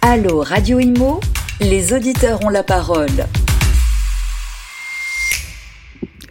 Allô 0.00 0.42
Radio 0.42 0.78
Imo, 0.78 1.18
les 1.60 1.92
auditeurs 1.92 2.44
ont 2.44 2.50
la 2.50 2.62
parole. 2.62 3.26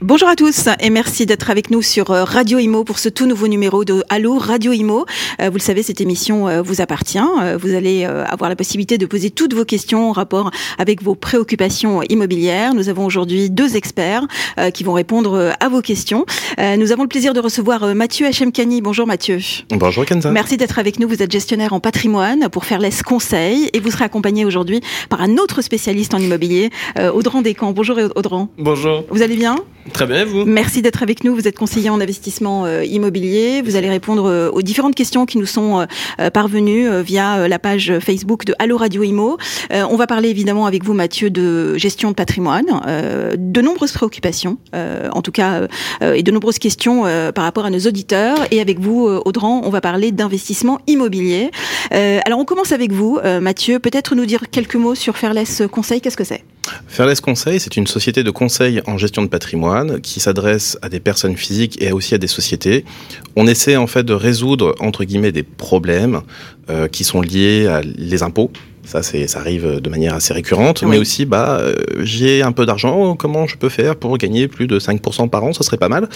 Bonjour 0.08 0.30
à 0.30 0.38
tous 0.38 0.70
et 0.80 0.90
merci 0.90 1.26
d'être 1.26 1.50
avec 1.50 1.70
nous 1.70 1.82
sur 1.82 2.12
euh, 2.12 2.24
Radio 2.24 2.60
Imo 2.60 2.86
pour 2.86 2.98
ce 2.98 3.10
tout 3.10 3.26
nouveau 3.26 3.50
numéro 3.50 3.84
de 3.84 4.06
Allo 4.08 4.38
Radio 4.38 4.72
Imo. 4.72 5.06
Euh, 5.42 5.50
vous 5.50 5.58
le 5.58 5.62
savez, 5.62 5.84
cette 5.84 6.00
émission 6.00 6.48
euh, 6.48 6.62
vous 6.62 6.80
appartient. 6.80 7.20
Vous 7.60 7.76
allez 7.76 8.06
avoir 8.06 8.50
la 8.50 8.56
possibilité 8.56 8.98
de 8.98 9.06
poser 9.06 9.32
toutes 9.32 9.54
vos 9.54 9.66
questions 9.66 10.10
en 10.10 10.14
rapport 10.14 10.52
avec 10.78 11.04
vos 11.04 11.14
préoccupations 11.14 12.04
immobilières. 12.04 12.74
Nous 12.74 12.88
avons 12.88 13.06
aujourd'hui 13.06 13.50
deux 13.50 13.76
experts 13.76 14.26
qui 14.74 14.84
vont 14.86 14.94
répondre 14.94 15.54
à 15.60 15.70
vos 15.70 15.82
questions. 15.82 16.26
Nous 16.58 16.92
avons 16.92 17.04
le 17.04 17.10
plaisir 17.10 17.34
de 17.34 17.40
recevoir 17.40 17.96
Mathieu 17.96 18.28
Hachemkani. 18.28 18.82
Bonjour 18.82 19.08
Mathieu. 19.08 19.40
Bonjour 19.72 20.06
Kenza. 20.06 20.32
Merci 20.32 20.56
d'être 20.58 20.80
avec 20.80 21.00
nous. 21.00 21.08
Vous 21.08 21.22
êtes 21.22 21.32
gestionnaire 21.32 21.74
en 21.74 21.80
patrimoine 21.80 22.48
pour 22.50 22.64
faire 22.64 22.78
Fairless 22.78 23.04
Conseil 23.04 23.70
et 23.74 23.80
vous 23.80 23.92
serez 23.92 24.06
accompagné 24.06 24.46
aujourd'hui 24.46 24.82
par 25.10 25.22
un 25.22 25.38
autre 25.38 25.62
spécialiste 25.62 26.14
en 26.14 26.20
immobilier, 26.20 26.70
Audran 27.14 27.42
Descamps. 27.42 27.74
Bonjour 27.74 27.98
Audran. 28.16 28.50
Bonjour. 28.58 29.04
Vous 29.10 29.22
allez 29.22 29.36
bien? 29.36 29.58
Très 29.98 30.06
bien, 30.06 30.26
vous 30.26 30.46
Merci 30.46 30.84
d'être 30.84 31.02
avec 31.02 31.24
nous. 31.24 31.34
Vous 31.34 31.48
êtes 31.48 31.58
conseiller 31.58 31.90
en 31.90 32.00
investissement 32.00 32.66
euh, 32.66 32.84
immobilier. 32.86 33.64
Vous 33.64 33.76
allez 33.78 33.90
répondre 33.90 34.30
euh, 34.30 34.52
aux 34.52 34.62
différentes 34.62 34.94
questions 34.94 35.26
qui 35.26 35.40
nous 35.40 35.48
sont 35.48 35.88
euh, 36.20 36.30
parvenues 36.30 37.02
via 37.02 37.48
la 37.48 37.58
page 37.58 37.98
Facebook 37.98 38.46
de 38.46 38.54
Allo 38.60 38.78
Radio 38.78 39.02
Imo. 39.02 39.40
on 39.72 39.96
va 39.96 40.06
parler 40.06 40.30
évidemment 40.30 40.68
avec 40.68 40.84
vous, 40.84 40.94
Mathieu, 40.94 41.32
de 41.32 41.76
gestion 41.78 42.12
de 42.12 42.16
patrimoine, 42.16 42.66
de 43.36 43.62
nombreuses 43.62 43.92
préoccupations, 43.94 44.60
en 44.74 45.22
tout 45.24 45.32
cas, 45.32 45.68
et 46.02 46.22
de 46.22 46.32
nombreuses 46.32 46.60
questions 46.60 47.04
par 47.34 47.44
rapport 47.44 47.66
à 47.66 47.72
nos 47.72 47.80
auditeurs. 47.80 48.38
Et 48.52 48.62
avec 48.62 48.80
vous, 48.80 49.08
Audran, 49.26 49.62
on 49.64 49.70
va 49.70 49.82
parler 49.82 50.12
d'investissement 50.12 50.80
immobilier. 50.86 51.50
alors, 51.92 52.40
on 52.40 52.46
commence 52.46 52.72
avec 52.72 52.92
vous, 52.92 53.20
Mathieu. 53.42 53.80
Peut-être 53.80 54.16
nous 54.16 54.26
dire 54.26 54.50
quelques 54.52 54.76
mots 54.76 54.96
sur 54.96 55.18
Fairless 55.18 55.64
Conseil. 55.72 56.02
Qu'est-ce 56.02 56.18
que 56.18 56.24
c'est? 56.24 56.44
Fairless 56.88 57.22
Conseil, 57.22 57.60
c'est 57.60 57.78
une 57.78 57.88
société 57.88 58.24
de 58.24 58.32
conseil 58.32 58.82
en 58.88 58.98
gestion 58.98 59.22
de 59.22 59.28
patrimoine 59.28 60.02
qui 60.02 60.20
s'adresse 60.20 60.78
à 60.82 60.90
des 60.90 61.00
personnes 61.00 61.38
physiques 61.38 61.82
et 61.82 61.92
aussi 61.92 62.16
à 62.16 62.18
des 62.18 62.28
sociétés. 62.28 62.86
On 63.36 63.48
essaie 63.48 63.76
en 63.76 63.88
fait 63.88 64.04
de 64.04 64.14
résoudre 64.14 64.76
entre 64.80 65.04
guillemets 65.04 65.32
des 65.32 65.44
problèmes 65.44 66.22
euh, 66.70 66.88
qui 66.88 67.04
sont 67.04 67.22
liés 67.22 67.68
à 67.68 67.82
les 67.82 68.24
impôts. 68.24 68.52
Ça, 68.88 69.04
c'est, 69.04 69.28
ça 69.28 69.40
arrive 69.40 69.82
de 69.82 69.90
manière 69.90 70.14
assez 70.14 70.34
récurrente, 70.34 70.84
mais 70.84 70.98
aussi, 70.98 71.26
bah, 71.26 71.58
euh, 71.60 71.76
j'ai 72.00 72.42
un 72.42 72.54
peu 72.54 72.66
d'argent, 72.66 73.18
comment 73.18 73.46
je 73.46 73.58
peux 73.58 73.68
faire 73.68 73.98
pour 73.98 74.18
gagner 74.18 74.48
plus 74.48 74.66
de 74.66 74.80
5% 74.80 75.28
par 75.30 75.44
an, 75.44 75.52
ça 75.52 75.62
serait 75.64 75.76
pas 75.76 75.90
mal, 75.90 76.08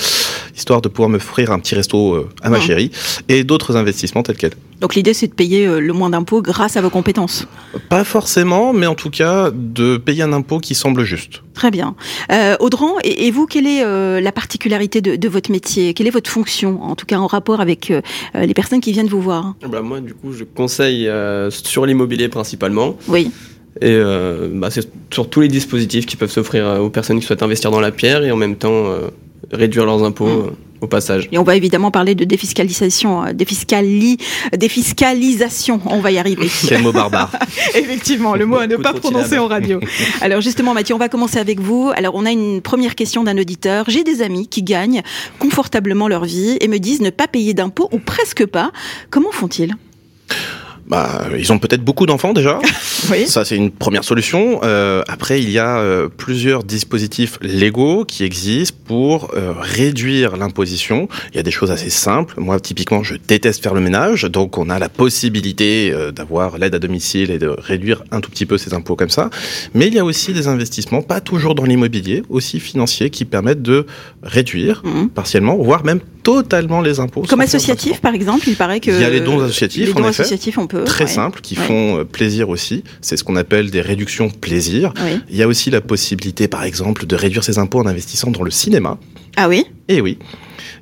histoire 0.56 0.82
de 0.82 0.88
pouvoir 0.88 1.10
me 1.10 1.18
offrir 1.18 1.52
un 1.52 1.60
petit 1.60 1.76
resto 1.76 2.16
euh, 2.16 2.30
à 2.42 2.50
ma 2.50 2.62
chérie, 2.62 2.90
et 3.28 3.44
d'autres 3.44 3.76
investissements 3.76 4.24
tels 4.24 4.38
quels. 4.38 4.54
Donc 4.80 4.96
l'idée, 4.96 5.14
c'est 5.14 5.28
de 5.28 5.34
payer 5.34 5.68
euh, 5.68 5.82
le 5.82 5.92
moins 5.92 6.10
d'impôts 6.10 6.42
grâce 6.42 6.78
à 6.78 6.82
vos 6.82 6.90
compétences 6.90 7.46
Pas 7.90 8.06
forcément, 8.06 8.72
mais 8.72 8.88
en 8.88 8.96
tout 8.96 9.10
cas, 9.10 9.52
de 9.54 9.98
payer 9.98 10.24
un 10.24 10.32
impôt 10.32 10.60
qui 10.60 10.74
semble 10.74 11.04
juste. 11.04 11.42
Très 11.54 11.70
bien. 11.70 11.96
Euh, 12.32 12.56
Audran, 12.60 12.96
et, 13.04 13.30
vous, 13.30 13.46
quelle 13.46 13.68
est 13.68 13.84
euh, 13.84 14.20
la 14.22 14.32
particularité 14.32 15.02
de, 15.02 15.30
votre 15.30 15.52
métier? 15.52 15.94
Quelle 15.94 16.08
est 16.08 16.12
votre 16.12 16.30
fonction, 16.30 16.82
en 16.82 16.96
tout 16.96 17.06
cas 17.06 17.18
en 17.18 17.28
rapport 17.28 17.62
avec 17.62 17.92
euh, 17.92 18.02
les 18.34 18.54
personnes 18.54 18.82
qui 18.82 18.92
viennent 18.92 19.08
vous 19.08 19.22
voir? 19.22 19.54
Bah 19.70 19.82
Moi, 19.82 20.00
du 20.00 20.14
coup, 20.14 20.32
je 20.34 20.44
conseille 20.44 21.10
sur 21.50 21.86
l'immobilier 21.86 22.30
principalement. 22.30 22.61
Oui. 23.08 23.32
Et 23.82 24.00
bah, 24.54 24.70
c'est 24.70 24.90
sur 25.14 25.30
tous 25.30 25.42
les 25.42 25.48
dispositifs 25.48 26.06
qui 26.06 26.18
peuvent 26.18 26.32
s'offrir 26.32 26.82
aux 26.82 26.90
personnes 26.90 27.20
qui 27.20 27.26
souhaitent 27.26 27.44
investir 27.44 27.72
dans 27.72 27.80
la 27.80 27.92
pierre 27.92 28.24
et 28.24 28.32
en 28.32 28.36
même 28.36 28.58
temps 28.58 28.86
réduire 29.52 29.86
leurs 29.86 30.04
impôts. 30.04 30.28
Mmh 30.28 30.52
au 30.82 30.88
passage. 30.88 31.30
Et 31.32 31.38
on 31.38 31.44
va 31.44 31.56
évidemment 31.56 31.92
parler 31.92 32.16
de 32.16 32.26
défiscalisation, 32.26 33.24
euh, 33.24 33.34
défiscali, 33.34 34.18
défiscalisation. 34.58 35.80
On 35.86 36.00
va 36.00 36.12
y 36.12 36.18
arriver. 36.18 36.50
Quel 36.68 36.82
mot 36.82 36.92
barbare. 36.92 37.32
Effectivement, 37.76 38.36
le 38.36 38.46
mot 38.46 38.58
à 38.58 38.68
ne 38.68 38.76
pas 38.76 38.94
prononcer 38.94 39.38
en 39.38 39.48
radio. 39.48 39.80
Alors 40.22 40.42
justement, 40.42 40.74
Mathieu, 40.74 40.96
on 40.96 41.00
va 41.00 41.10
commencer 41.10 41.38
avec 41.38 41.60
vous. 41.60 41.92
Alors 41.96 42.16
on 42.16 42.26
a 42.26 42.32
une 42.32 42.62
première 42.62 42.96
question 42.96 43.24
d'un 43.24 43.38
auditeur. 43.38 43.86
J'ai 43.88 44.04
des 44.04 44.22
amis 44.22 44.48
qui 44.48 44.64
gagnent 44.64 45.04
confortablement 45.40 46.08
leur 46.08 46.26
vie 46.26 46.58
et 46.60 46.68
me 46.68 46.80
disent 46.80 47.02
ne 47.02 47.12
pas 47.12 47.28
payer 47.28 47.54
d'impôts 47.54 47.90
ou 47.92 48.00
presque 48.00 48.46
pas. 48.46 48.72
Comment 49.12 49.32
font-ils? 49.32 49.76
Bah, 50.92 51.22
ils 51.40 51.54
ont 51.54 51.58
peut-être 51.58 51.86
beaucoup 51.86 52.06
d'enfants 52.06 52.34
déjà. 52.34 52.60
oui. 53.12 53.26
Ça, 53.26 53.46
c'est 53.46 53.56
une 53.56 53.72
première 53.72 54.04
solution. 54.04 54.60
Euh, 54.64 55.04
après, 55.08 55.42
il 55.42 55.50
y 55.50 55.58
a 55.58 55.78
euh, 55.78 56.10
plusieurs 56.10 56.66
dispositifs 56.66 57.40
légaux 57.42 58.04
qui 58.04 58.26
existent 58.26 58.78
pour 58.86 59.32
euh, 59.34 59.54
réduire 59.58 60.36
l'imposition. 60.36 61.08
Il 61.32 61.38
y 61.38 61.40
a 61.40 61.44
des 61.44 61.52
choses 61.52 61.72
assez 61.72 61.90
simples. 61.90 62.34
Moi, 62.42 62.60
typiquement, 62.60 63.04
je 63.04 63.16
déteste 63.26 63.64
faire 63.64 63.74
le 63.74 63.80
ménage, 63.80 64.24
donc 64.24 64.58
on 64.58 64.70
a 64.70 64.80
la 64.80 64.90
possibilité 64.90 65.94
euh, 65.94 66.12
d'avoir 66.12 66.58
l'aide 66.58 66.76
à 66.76 66.80
domicile 66.80 67.32
et 67.32 67.40
de 67.40 67.48
réduire 67.48 68.04
un 68.12 68.20
tout 68.20 68.30
petit 68.30 68.46
peu 68.46 68.58
ses 68.58 68.74
impôts 68.74 68.98
comme 68.98 69.10
ça. 69.10 69.30
Mais 69.74 69.88
il 69.88 69.94
y 69.94 70.00
a 70.00 70.04
aussi 70.04 70.34
des 70.34 70.50
investissements, 70.50 71.02
pas 71.02 71.22
toujours 71.22 71.56
dans 71.56 71.64
l'immobilier, 71.64 72.22
aussi 72.28 72.60
financiers, 72.60 73.10
qui 73.10 73.24
permettent 73.24 73.62
de 73.62 73.86
réduire 74.24 74.82
mmh. 74.84 75.08
partiellement, 75.08 75.56
voire 75.56 75.86
même 75.86 76.02
totalement 76.24 76.82
les 76.82 77.00
impôts. 77.00 77.24
Comme 77.28 77.42
associatif, 77.42 78.02
par 78.02 78.14
exemple, 78.14 78.48
il 78.48 78.56
paraît 78.56 78.80
que... 78.80 78.92
Il 78.92 79.02
y 79.02 79.06
a 79.06 79.10
les 79.10 79.22
dons 79.22 79.40
associatifs, 79.40 79.88
les 79.88 79.94
dons 79.94 80.04
en 80.04 80.08
associatifs, 80.08 80.58
on 80.58 80.68
peut. 80.68 80.81
Très 80.86 81.08
simple, 81.08 81.42
qui 81.42 81.56
font 81.56 82.00
euh, 82.00 82.04
plaisir 82.04 82.50
aussi. 82.50 82.84
C'est 83.02 83.18
ce 83.18 83.24
qu'on 83.24 83.36
appelle 83.36 83.72
des 83.72 83.82
réductions 83.82 84.30
plaisir. 84.30 84.94
Il 85.30 85.36
y 85.36 85.44
a 85.44 85.48
aussi 85.48 85.70
la 85.70 85.82
possibilité, 85.82 86.48
par 86.48 86.64
exemple, 86.64 87.06
de 87.06 87.16
réduire 87.16 87.44
ses 87.44 87.60
impôts 87.60 87.80
en 87.80 87.86
investissant 87.86 88.32
dans 88.32 88.44
le 88.44 88.52
cinéma. 88.52 88.98
Ah 89.38 89.48
oui? 89.48 89.66
Eh 89.88 90.02
oui. 90.02 90.18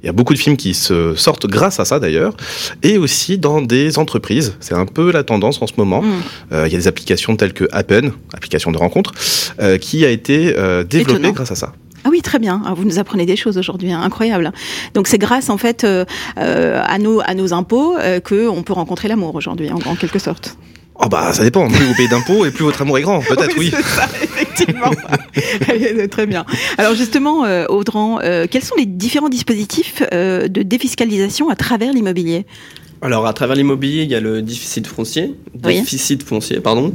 Il 0.02 0.06
y 0.06 0.10
a 0.10 0.14
beaucoup 0.14 0.34
de 0.34 0.40
films 0.40 0.56
qui 0.56 0.74
se 0.74 1.14
sortent 1.16 1.48
grâce 1.48 1.80
à 1.80 1.86
ça 1.86 2.00
d'ailleurs, 2.00 2.36
et 2.84 2.98
aussi 2.98 3.38
dans 3.38 3.62
des 3.62 4.00
entreprises. 4.00 4.56
C'est 4.60 4.76
un 4.76 4.86
peu 4.86 5.12
la 5.12 5.24
tendance 5.24 5.62
en 5.62 5.68
ce 5.68 5.74
moment. 5.78 6.02
Hmm. 6.02 6.22
Euh, 6.54 6.68
il 6.68 6.72
y 6.72 6.76
a 6.76 6.80
des 6.80 6.88
applications 6.88 7.36
telles 7.36 7.54
que 7.54 7.66
Appen, 7.72 8.12
application 8.34 8.72
de 8.72 8.78
rencontre, 8.78 9.12
euh, 9.60 9.78
qui 9.78 10.06
a 10.06 10.10
été 10.10 10.56
développée 10.90 11.32
grâce 11.34 11.52
à 11.52 11.56
ça. 11.56 11.74
Ah 12.10 12.12
oui, 12.12 12.24
très 12.24 12.40
bien. 12.40 12.64
Ah, 12.66 12.74
vous 12.74 12.86
nous 12.86 12.98
apprenez 12.98 13.28
des 13.28 13.36
choses 13.36 13.60
aujourd'hui, 13.60 13.92
hein. 13.92 14.02
incroyable. 14.02 14.52
Donc 14.96 15.08
c'est 15.08 15.20
grâce 15.20 15.52
en 15.52 15.60
fait 15.60 15.84
euh, 15.84 16.06
euh, 16.40 16.82
à 16.84 16.98
nos 16.98 17.20
à 17.20 17.36
nos 17.36 17.54
impôts 17.54 17.96
euh, 18.00 18.20
que 18.20 18.48
on 18.48 18.64
peut 18.64 18.74
rencontrer 18.74 19.08
l'amour 19.08 19.36
aujourd'hui, 19.36 19.70
en, 19.70 19.96
quelque 19.96 20.18
sorte. 20.18 20.58
Oh 20.96 21.08
bah 21.08 21.34
ça 21.34 21.44
dépend. 21.44 21.68
Plus 21.68 21.86
vous 21.86 21.94
payez 21.94 22.10
d'impôts 22.10 22.48
et 22.48 22.52
plus 22.52 22.64
votre 22.64 22.82
amour 22.82 22.98
est 22.98 23.04
grand, 23.04 23.20
peut-être 23.30 23.56
oui. 23.60 23.72
oui. 23.72 23.84
Ça, 23.84 24.08
effectivement. 24.24 24.90
Très 26.10 26.26
bien. 26.26 26.48
Alors 26.80 26.96
justement, 26.96 27.44
Audran, 27.70 28.18
quels 28.50 28.64
sont 28.64 28.76
les 28.76 28.88
différents 28.88 29.30
dispositifs 29.30 30.02
de 30.12 30.64
défiscalisation 30.64 31.50
à 31.50 31.56
travers 31.56 31.94
l'immobilier? 31.94 32.48
Alors 33.04 33.28
à 33.28 33.34
travers 33.34 33.56
l'immobilier, 33.56 34.02
il 34.02 34.10
y 34.10 34.16
a 34.16 34.20
le 34.20 34.42
déficit 34.42 34.88
foncier, 34.88 35.36
déficit 35.54 36.24
foncier, 36.24 36.60
pardon. 36.60 36.92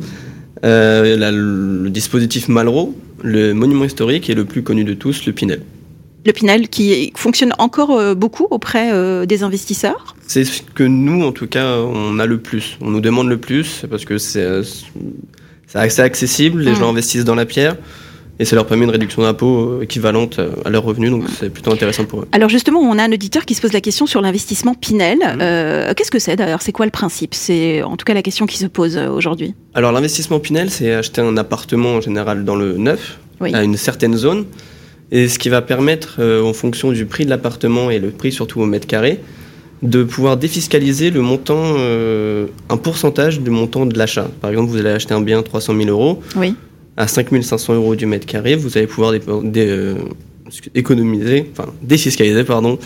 Le 0.64 1.88
dispositif 1.88 2.48
Malraux, 2.48 2.94
le 3.22 3.52
monument 3.52 3.84
historique 3.84 4.28
est 4.30 4.34
le 4.34 4.44
plus 4.44 4.62
connu 4.62 4.84
de 4.84 4.94
tous, 4.94 5.26
le 5.26 5.32
Pinel. 5.32 5.62
Le 6.26 6.32
Pinel 6.32 6.68
qui 6.68 7.12
fonctionne 7.16 7.52
encore 7.58 7.90
euh, 7.90 8.14
beaucoup 8.14 8.46
auprès 8.50 8.92
euh, 8.92 9.26
des 9.26 9.42
investisseurs? 9.42 10.16
C'est 10.26 10.44
ce 10.44 10.62
que 10.62 10.84
nous, 10.84 11.22
en 11.22 11.32
tout 11.32 11.46
cas, 11.46 11.76
on 11.78 12.18
a 12.18 12.24
le 12.24 12.38
plus. 12.38 12.78
On 12.80 12.90
nous 12.90 13.02
demande 13.02 13.28
le 13.28 13.36
plus 13.36 13.84
parce 13.90 14.06
que 14.06 14.16
c'est 14.16 14.42
euh, 14.42 14.62
assez 15.74 16.00
accessible, 16.00 16.62
les 16.62 16.72
mmh. 16.72 16.76
gens 16.76 16.88
investissent 16.88 17.24
dans 17.24 17.34
la 17.34 17.44
pierre 17.44 17.76
et 18.38 18.44
ça 18.44 18.56
leur 18.56 18.66
permet 18.66 18.84
une 18.84 18.90
réduction 18.90 19.22
d'impôt 19.22 19.80
équivalente 19.82 20.40
à 20.64 20.70
leurs 20.70 20.82
revenus, 20.82 21.10
donc 21.10 21.24
c'est 21.38 21.50
plutôt 21.50 21.72
intéressant 21.72 22.04
pour 22.04 22.20
eux. 22.20 22.28
Alors 22.32 22.48
justement, 22.48 22.80
on 22.80 22.98
a 22.98 23.04
un 23.04 23.12
auditeur 23.12 23.44
qui 23.44 23.54
se 23.54 23.60
pose 23.60 23.72
la 23.72 23.80
question 23.80 24.06
sur 24.06 24.20
l'investissement 24.20 24.74
Pinel. 24.74 25.18
Mmh. 25.18 25.94
Qu'est-ce 25.94 26.10
que 26.10 26.18
c'est 26.18 26.36
d'ailleurs? 26.36 26.62
C'est 26.62 26.72
quoi 26.72 26.86
le 26.86 26.90
principe? 26.90 27.34
C'est 27.34 27.82
en 27.82 27.96
tout 27.96 28.04
cas 28.04 28.14
la 28.14 28.22
question 28.22 28.46
qui 28.46 28.58
se 28.58 28.66
pose 28.66 28.96
aujourd'hui. 28.96 29.54
Alors 29.74 29.92
l'investissement 29.92 30.40
Pinel, 30.40 30.70
c'est 30.70 30.92
acheter 30.92 31.20
un 31.20 31.36
appartement 31.36 31.94
en 31.94 32.00
général 32.00 32.44
dans 32.44 32.56
le 32.56 32.76
neuf, 32.76 33.18
à 33.40 33.62
une 33.62 33.76
certaine 33.76 34.16
zone, 34.16 34.46
et 35.10 35.28
ce 35.28 35.38
qui 35.38 35.48
va 35.48 35.62
permettre, 35.62 36.16
euh, 36.18 36.42
en 36.42 36.52
fonction 36.52 36.92
du 36.92 37.06
prix 37.06 37.24
de 37.24 37.30
l'appartement 37.30 37.90
et 37.90 37.98
le 37.98 38.10
prix 38.10 38.32
surtout 38.32 38.60
au 38.60 38.66
mètre 38.66 38.86
carré, 38.86 39.20
de 39.82 40.02
pouvoir 40.02 40.36
défiscaliser 40.36 41.10
le 41.10 41.20
montant, 41.20 41.74
euh, 41.76 42.46
un 42.70 42.76
pourcentage 42.76 43.40
du 43.40 43.50
montant 43.50 43.86
de 43.86 43.98
l'achat. 43.98 44.28
Par 44.40 44.50
exemple, 44.50 44.70
vous 44.70 44.78
allez 44.78 44.90
acheter 44.90 45.12
un 45.12 45.20
bien 45.20 45.42
300 45.42 45.76
000 45.76 45.88
euros. 45.88 46.22
Oui. 46.36 46.54
À 46.96 47.08
5 47.08 47.42
500 47.42 47.74
euros 47.74 47.96
du 47.96 48.06
mètre 48.06 48.26
carré, 48.26 48.54
vous 48.54 48.78
allez 48.78 48.86
pouvoir 48.86 49.12
euh, 49.12 49.94
économiser, 50.74 51.50
enfin 51.50 51.70
défiscaliser, 51.82 52.44
pardon, 52.44 52.78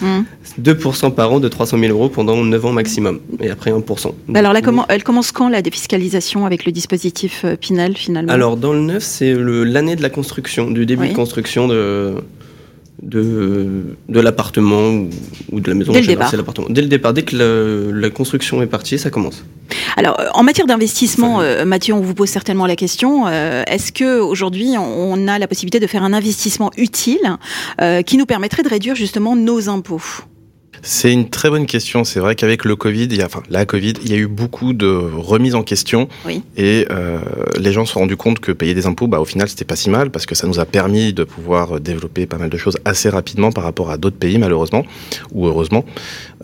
2% 0.60 1.08
mm. 1.08 1.14
par 1.14 1.32
an 1.32 1.40
de 1.40 1.49
300 1.49 1.78
000 1.78 1.93
euros 1.93 2.08
pendant 2.08 2.43
9 2.43 2.64
ans 2.64 2.72
maximum, 2.72 3.20
et 3.40 3.50
après 3.50 3.70
1%. 3.70 4.12
Alors 4.34 4.52
là, 4.55 4.62
comment, 4.62 4.87
elle 4.88 5.05
commence 5.05 5.31
quand 5.31 5.50
la 5.50 5.60
défiscalisation 5.60 6.46
avec 6.46 6.64
le 6.64 6.72
dispositif 6.72 7.44
Pinel 7.60 7.96
finalement? 7.96 8.32
Alors 8.32 8.56
dans 8.56 8.72
le 8.72 8.81
neuf, 8.81 9.02
c'est 9.02 9.34
l'année 9.34 9.96
de 9.96 10.02
la 10.02 10.11
construction, 10.11 10.70
du 10.70 10.87
début 10.87 11.08
de 11.08 11.14
construction 11.14 11.69
de, 11.69 12.14
de, 13.02 13.96
de 14.08 14.20
l'appartement 14.20 15.06
ou, 15.52 15.61
de 15.61 15.69
la 15.69 15.75
maison. 15.75 15.93
Dès 15.93 16.00
le 16.00 16.06
départ. 16.06 16.32
Dès 16.70 16.82
le 16.82 16.88
départ, 16.88 17.12
dès 17.12 17.22
que 17.22 17.90
la 17.93 18.11
construction 18.11 18.62
est 18.62 18.66
partie, 18.66 18.99
ça 18.99 19.11
commence. 19.11 19.44
Alors, 19.96 20.20
en 20.35 20.43
matière 20.43 20.67
d'investissement, 20.67 21.40
euh, 21.40 21.64
Mathieu, 21.64 21.94
on 21.94 22.00
vous 22.00 22.14
pose 22.14 22.29
certainement 22.29 22.67
la 22.67 22.76
question 22.76 23.26
euh, 23.26 23.62
est-ce 23.67 23.93
que 23.93 24.20
aujourd'hui, 24.20 24.75
on 24.79 25.29
a 25.29 25.38
la 25.38 25.46
possibilité 25.46 25.81
de 25.81 25.87
faire 25.87 26.02
un 26.02 26.12
investissement 26.12 26.70
utile 26.76 27.37
euh, 27.81 28.02
qui 28.02 28.17
nous 28.17 28.26
permettrait 28.26 28.62
de 28.62 28.69
réduire 28.69 28.94
justement 28.94 29.37
nos 29.37 29.69
impôts? 29.69 30.02
C'est 30.82 31.12
une 31.12 31.29
très 31.29 31.50
bonne 31.50 31.67
question. 31.67 32.05
C'est 32.05 32.20
vrai 32.20 32.35
qu'avec 32.35 32.64
le 32.64 32.76
Covid, 32.76 33.05
il 33.05 33.17
y 33.17 33.23
a, 33.23 33.26
enfin 33.26 33.43
la 33.50 33.67
Covid, 33.67 33.94
il 34.02 34.11
y 34.11 34.14
a 34.14 34.17
eu 34.17 34.26
beaucoup 34.26 34.73
de 34.73 34.87
remises 34.87 35.55
en 35.55 35.62
question. 35.62 36.08
Oui. 36.25 36.43
Et 36.56 36.87
euh, 36.90 37.19
les 37.58 37.73
gens 37.73 37.85
se 37.85 37.94
sont 37.94 38.00
rendus 38.00 38.17
compte 38.17 38.40
que 38.40 38.52
payer 38.52 38.75
des 38.75 38.87
impôts, 38.87 39.06
bah, 39.06 39.20
au 39.20 39.25
final, 39.25 39.49
c'était 39.49 39.64
pas 39.64 39.76
si 39.76 39.90
mal 39.90 40.11
parce 40.11 40.26
que 40.26 40.35
ça 40.35 40.46
nous 40.46 40.61
a 40.61 40.64
permis 40.64 41.12
de 41.12 41.25
pouvoir 41.25 41.81
développer 41.81 42.26
pas 42.26 42.38
mal 42.38 42.50
de 42.50 42.56
choses 42.56 42.79
assez 42.85 43.08
rapidement 43.08 43.52
par 43.52 43.64
rapport 43.64 43.90
à 43.90 43.96
d'autres 43.96 44.19
pays, 44.19 44.38
malheureusement 44.38 44.85
ou 45.32 45.46
heureusement. 45.46 45.85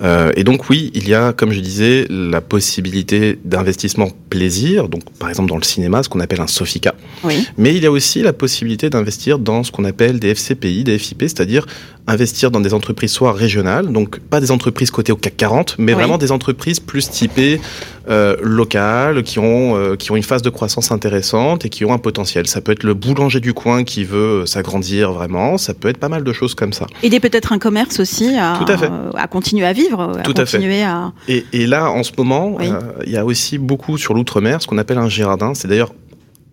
Euh, 0.03 0.33
et 0.37 0.45
donc 0.45 0.69
oui, 0.71 0.91
il 0.95 1.09
y 1.09 1.15
a, 1.15 1.33
comme 1.33 1.53
je 1.53 1.61
disais, 1.61 2.07
la 2.11 2.41
possibilité 2.41 3.39
d'investissement 3.45 4.09
plaisir, 4.31 4.89
donc 4.89 5.03
par 5.19 5.29
exemple 5.29 5.49
dans 5.49 5.57
le 5.57 5.63
cinéma, 5.63 6.03
ce 6.03 6.09
qu'on 6.09 6.21
appelle 6.21 6.41
un 6.41 6.47
Sofica. 6.47 6.95
Oui. 7.23 7.47
Mais 7.57 7.75
il 7.75 7.83
y 7.83 7.87
a 7.87 7.91
aussi 7.91 8.23
la 8.23 8.33
possibilité 8.33 8.91
d'investir 8.91 9.39
dans 9.39 9.63
ce 9.63 9.71
qu'on 9.71 9.85
appelle 9.85 10.19
des 10.19 10.35
FCPI, 10.35 10.85
des 10.85 10.99
FIP, 10.99 11.23
c'est-à-dire 11.23 11.67
investir 12.07 12.51
dans 12.51 12.61
des 12.61 12.75
entreprises 12.75 13.13
soit 13.13 13.33
régionales, 13.33 13.91
donc 13.91 14.19
pas 14.19 14.41
des 14.41 14.51
entreprises 14.51 14.91
cotées 14.91 15.13
au 15.13 15.17
CAC 15.17 15.37
40, 15.37 15.77
mais 15.79 15.93
vraiment 15.93 16.19
des 16.19 16.33
entreprises 16.33 16.81
plus 16.81 17.09
typées 17.11 17.61
euh, 18.09 18.37
locales, 18.43 19.23
qui 19.23 19.39
ont, 19.39 19.77
euh, 19.77 19.97
qui 19.97 20.11
ont 20.11 20.17
une 20.17 20.23
phase 20.23 20.43
de 20.43 20.51
croissance 20.51 20.93
intéressante 20.93 21.65
et 21.65 21.69
qui 21.69 21.85
ont 21.85 21.93
un 21.93 21.99
potentiel. 21.99 22.47
Ça 22.47 22.61
peut 22.61 22.73
être 22.73 22.83
le 22.83 22.95
boulanger 22.95 23.41
du 23.41 23.55
coin 23.55 23.85
qui 23.85 24.05
veut 24.05 24.47
s'agrandir 24.47 25.13
vraiment, 25.13 25.57
ça 25.59 25.75
peut 25.75 25.89
être 25.89 25.99
pas 25.99 26.09
mal 26.09 26.23
de 26.25 26.33
choses 26.33 26.55
comme 26.55 26.73
ça. 26.73 26.87
Aider 27.03 27.21
peut-être 27.21 27.53
un 27.53 27.59
commerce 27.59 28.01
aussi 28.01 28.37
à, 28.37 28.59
Tout 28.65 28.71
à, 28.71 28.77
fait. 28.77 28.91
à 29.15 29.27
continuer 29.27 29.67
à 29.67 29.73
vivre, 29.73 30.01
à 30.19 30.23
Tout 30.23 30.35
continuer 30.35 30.83
à, 30.83 31.13
fait. 31.27 31.33
À... 31.33 31.33
Et, 31.35 31.47
et, 31.53 31.67
là, 31.67 31.91
en 31.91 32.03
ce 32.03 32.13
moment, 32.19 32.57
il 32.61 32.69
oui. 32.69 32.75
euh, 32.75 33.11
y 33.11 33.17
a 33.17 33.25
aussi 33.25 33.59
beaucoup 33.59 33.97
sur 33.99 34.15
l'outre-mer, 34.15 34.61
ce 34.61 34.67
qu'on 34.67 34.79
appelle 34.79 34.99
un 34.99 35.09
Girardin. 35.09 35.55
C'est 35.55 35.69
d'ailleurs 35.69 35.93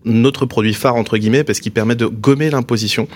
notre 0.06 0.46
produit 0.46 0.74
phare 0.74 0.96
entre 0.96 1.18
guillemets 1.18 1.44
parce 1.44 1.60
qu'il 1.60 1.72
permet 1.72 1.96
de 1.96 2.06
gommer 2.08 2.50
l'imposition 2.50 3.08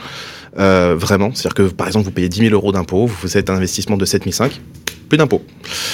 euh, 0.59 0.95
vraiment. 0.97 1.31
C'est-à-dire 1.33 1.53
que 1.55 1.63
par 1.73 1.88
exemple 1.88 2.05
vous 2.05 2.11
payez 2.11 2.29
10 2.29 2.39
000 2.41 2.53
euros 2.53 2.71
d'impôts, 2.71 3.07
vous 3.07 3.27
faites 3.27 3.49
un 3.49 3.55
investissement 3.55 3.97
de 3.97 4.05
7 4.05 4.23
500, 4.31 4.49
plus 5.07 5.17
d'impôts. 5.17 5.43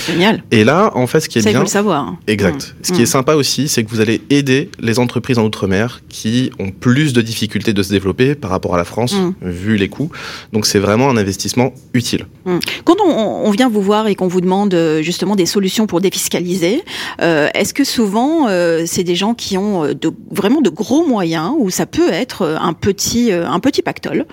Génial. 0.08 0.44
Et 0.52 0.64
là, 0.64 0.92
en 0.96 1.08
fait, 1.08 1.20
ce 1.22 1.30
qui 1.30 1.40
est 1.40 1.42
Ça, 1.42 1.50
bien, 1.50 1.60
faut 1.60 1.66
le 1.66 1.70
savoir. 1.70 2.16
exact. 2.28 2.76
Mmh. 2.80 2.84
Ce 2.84 2.92
qui 2.94 3.02
est 3.02 3.06
sympa 3.06 3.36
aussi, 3.36 3.68
c'est 3.68 3.84
que 3.84 3.90
vous 3.90 4.00
allez 4.00 4.22
aider 4.30 4.70
les 4.80 5.00
entreprises 5.00 5.38
en 5.38 5.46
outre-mer 5.46 6.02
qui 6.10 6.52
ont 6.60 6.72
plus 6.72 7.14
de 7.14 7.22
difficultés 7.22 7.74
de 7.74 7.84
se 7.84 7.90
développer 7.92 8.36
par 8.36 8.50
rapport 8.50 8.74
à 8.76 8.78
la 8.78 8.84
France, 8.84 9.12
Mmh. 9.14 9.34
vu 9.42 9.76
les 9.78 9.90
coûts. 9.90 10.10
Donc 10.54 10.66
c'est 10.66 10.80
vraiment 10.80 11.10
un 11.10 11.18
investissement 11.18 11.74
utile. 11.94 12.26
Mmh. 12.46 12.60
Quand 12.84 12.96
on, 13.06 13.10
on, 13.10 13.52
vient 13.52 13.70
vous 13.70 13.82
voir 13.82 14.08
et 14.08 14.16
qu'on 14.16 14.28
vous 14.28 14.42
demande 14.42 14.74
euh, 14.74 15.02
justement 15.02 15.36
des 15.36 15.46
solutions 15.46 15.88
pour 15.88 16.02
défiscaliser, 16.02 16.84
euh, 17.22 17.50
est-ce 17.54 17.74
que 17.74 17.84
souvent 17.84 18.48
euh, 18.48 18.84
c'est 18.86 19.04
des 19.04 19.16
gens 19.16 19.34
qui 19.34 19.58
ont 19.58 19.86
de, 19.94 20.12
vraiment 20.32 20.62
de 20.62 20.70
gros 20.70 21.06
moyens 21.06 21.52
ou 21.58 21.70
ça 21.70 21.86
peut 21.86 22.10
être 22.12 22.46
un 22.62 22.74
petit, 22.74 23.32
un 23.32 23.60
petit 23.60 23.82
pactole 23.82 24.26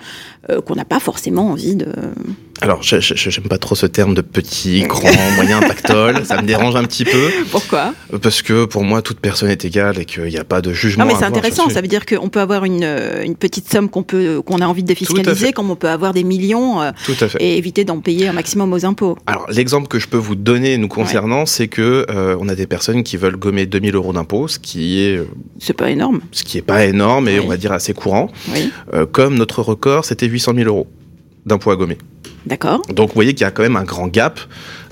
euh, 0.49 0.61
qu'on 0.61 0.75
n'a 0.75 0.85
pas 0.85 0.99
forcément 0.99 1.49
envie 1.51 1.75
de. 1.75 1.87
Alors, 2.61 2.83
je 2.83 2.97
j'aime 2.99 3.47
pas 3.47 3.57
trop 3.57 3.75
ce 3.75 3.85
terme 3.85 4.13
de 4.13 4.21
petit, 4.21 4.81
grand, 4.81 5.09
moyen 5.35 5.59
pactole. 5.61 6.25
Ça 6.25 6.41
me 6.41 6.47
dérange 6.47 6.75
un 6.75 6.83
petit 6.83 7.05
peu. 7.05 7.29
Pourquoi? 7.51 7.93
Parce 8.21 8.41
que 8.41 8.65
pour 8.65 8.83
moi, 8.83 9.01
toute 9.01 9.19
personne 9.19 9.49
est 9.49 9.63
égale 9.63 9.99
et 9.99 10.05
qu'il 10.05 10.25
n'y 10.25 10.37
a 10.37 10.43
pas 10.43 10.61
de 10.61 10.73
jugement. 10.73 11.05
Non, 11.05 11.11
mais 11.11 11.17
c'est 11.17 11.25
intéressant. 11.25 11.69
Ça 11.69 11.81
veut 11.81 11.87
dire 11.87 12.05
qu'on 12.05 12.29
peut 12.29 12.41
avoir 12.41 12.65
une, 12.65 12.83
une 13.23 13.35
petite 13.35 13.71
somme 13.71 13.89
qu'on 13.89 14.03
peut, 14.03 14.41
qu'on 14.41 14.59
a 14.59 14.65
envie 14.67 14.83
de 14.83 14.87
défiscaliser, 14.87 15.53
comme 15.53 15.71
on 15.71 15.75
peut 15.75 15.89
avoir 15.89 16.13
des 16.13 16.23
millions 16.23 16.81
euh, 16.81 16.91
Tout 17.05 17.15
à 17.21 17.27
fait. 17.29 17.41
et 17.41 17.57
éviter 17.57 17.85
d'en 17.85 17.99
payer 17.99 18.27
un 18.27 18.33
maximum 18.33 18.73
aux 18.73 18.85
impôts. 18.85 19.17
Alors, 19.25 19.45
l'exemple 19.49 19.87
que 19.87 19.99
je 19.99 20.07
peux 20.07 20.17
vous 20.17 20.35
donner 20.35 20.77
nous 20.77 20.87
concernant, 20.89 21.41
ouais. 21.41 21.45
c'est 21.45 21.67
que 21.69 22.05
euh, 22.09 22.35
on 22.39 22.49
a 22.49 22.55
des 22.55 22.67
personnes 22.67 23.03
qui 23.03 23.15
veulent 23.17 23.37
gommer 23.37 23.65
2000 23.67 23.95
euros 23.95 24.13
d'impôts, 24.13 24.47
ce 24.47 24.59
qui 24.59 24.99
est. 25.01 25.21
C'est 25.59 25.73
pas 25.73 25.89
énorme. 25.89 26.19
Ce 26.31 26.43
qui 26.43 26.57
est 26.57 26.61
pas 26.61 26.85
énorme 26.85 27.27
et 27.29 27.39
Oui. 27.39 27.45
on 27.45 27.49
va 27.49 27.57
dire 27.57 27.71
assez 27.71 27.93
courant. 27.93 28.29
Oui. 28.53 28.71
Euh, 28.93 29.05
comme 29.05 29.35
notre 29.35 29.61
record, 29.61 30.03
c'était 30.05 30.27
800 30.27 30.53
000 30.55 30.67
euros 30.67 30.87
d'impôts 31.45 31.71
à 31.71 31.75
gommer. 31.75 31.97
D'accord. 32.45 32.81
Donc 32.93 33.09
vous 33.09 33.15
voyez 33.15 33.33
qu'il 33.33 33.43
y 33.43 33.47
a 33.47 33.51
quand 33.51 33.63
même 33.63 33.75
un 33.77 33.83
grand 33.83 34.07
gap. 34.07 34.39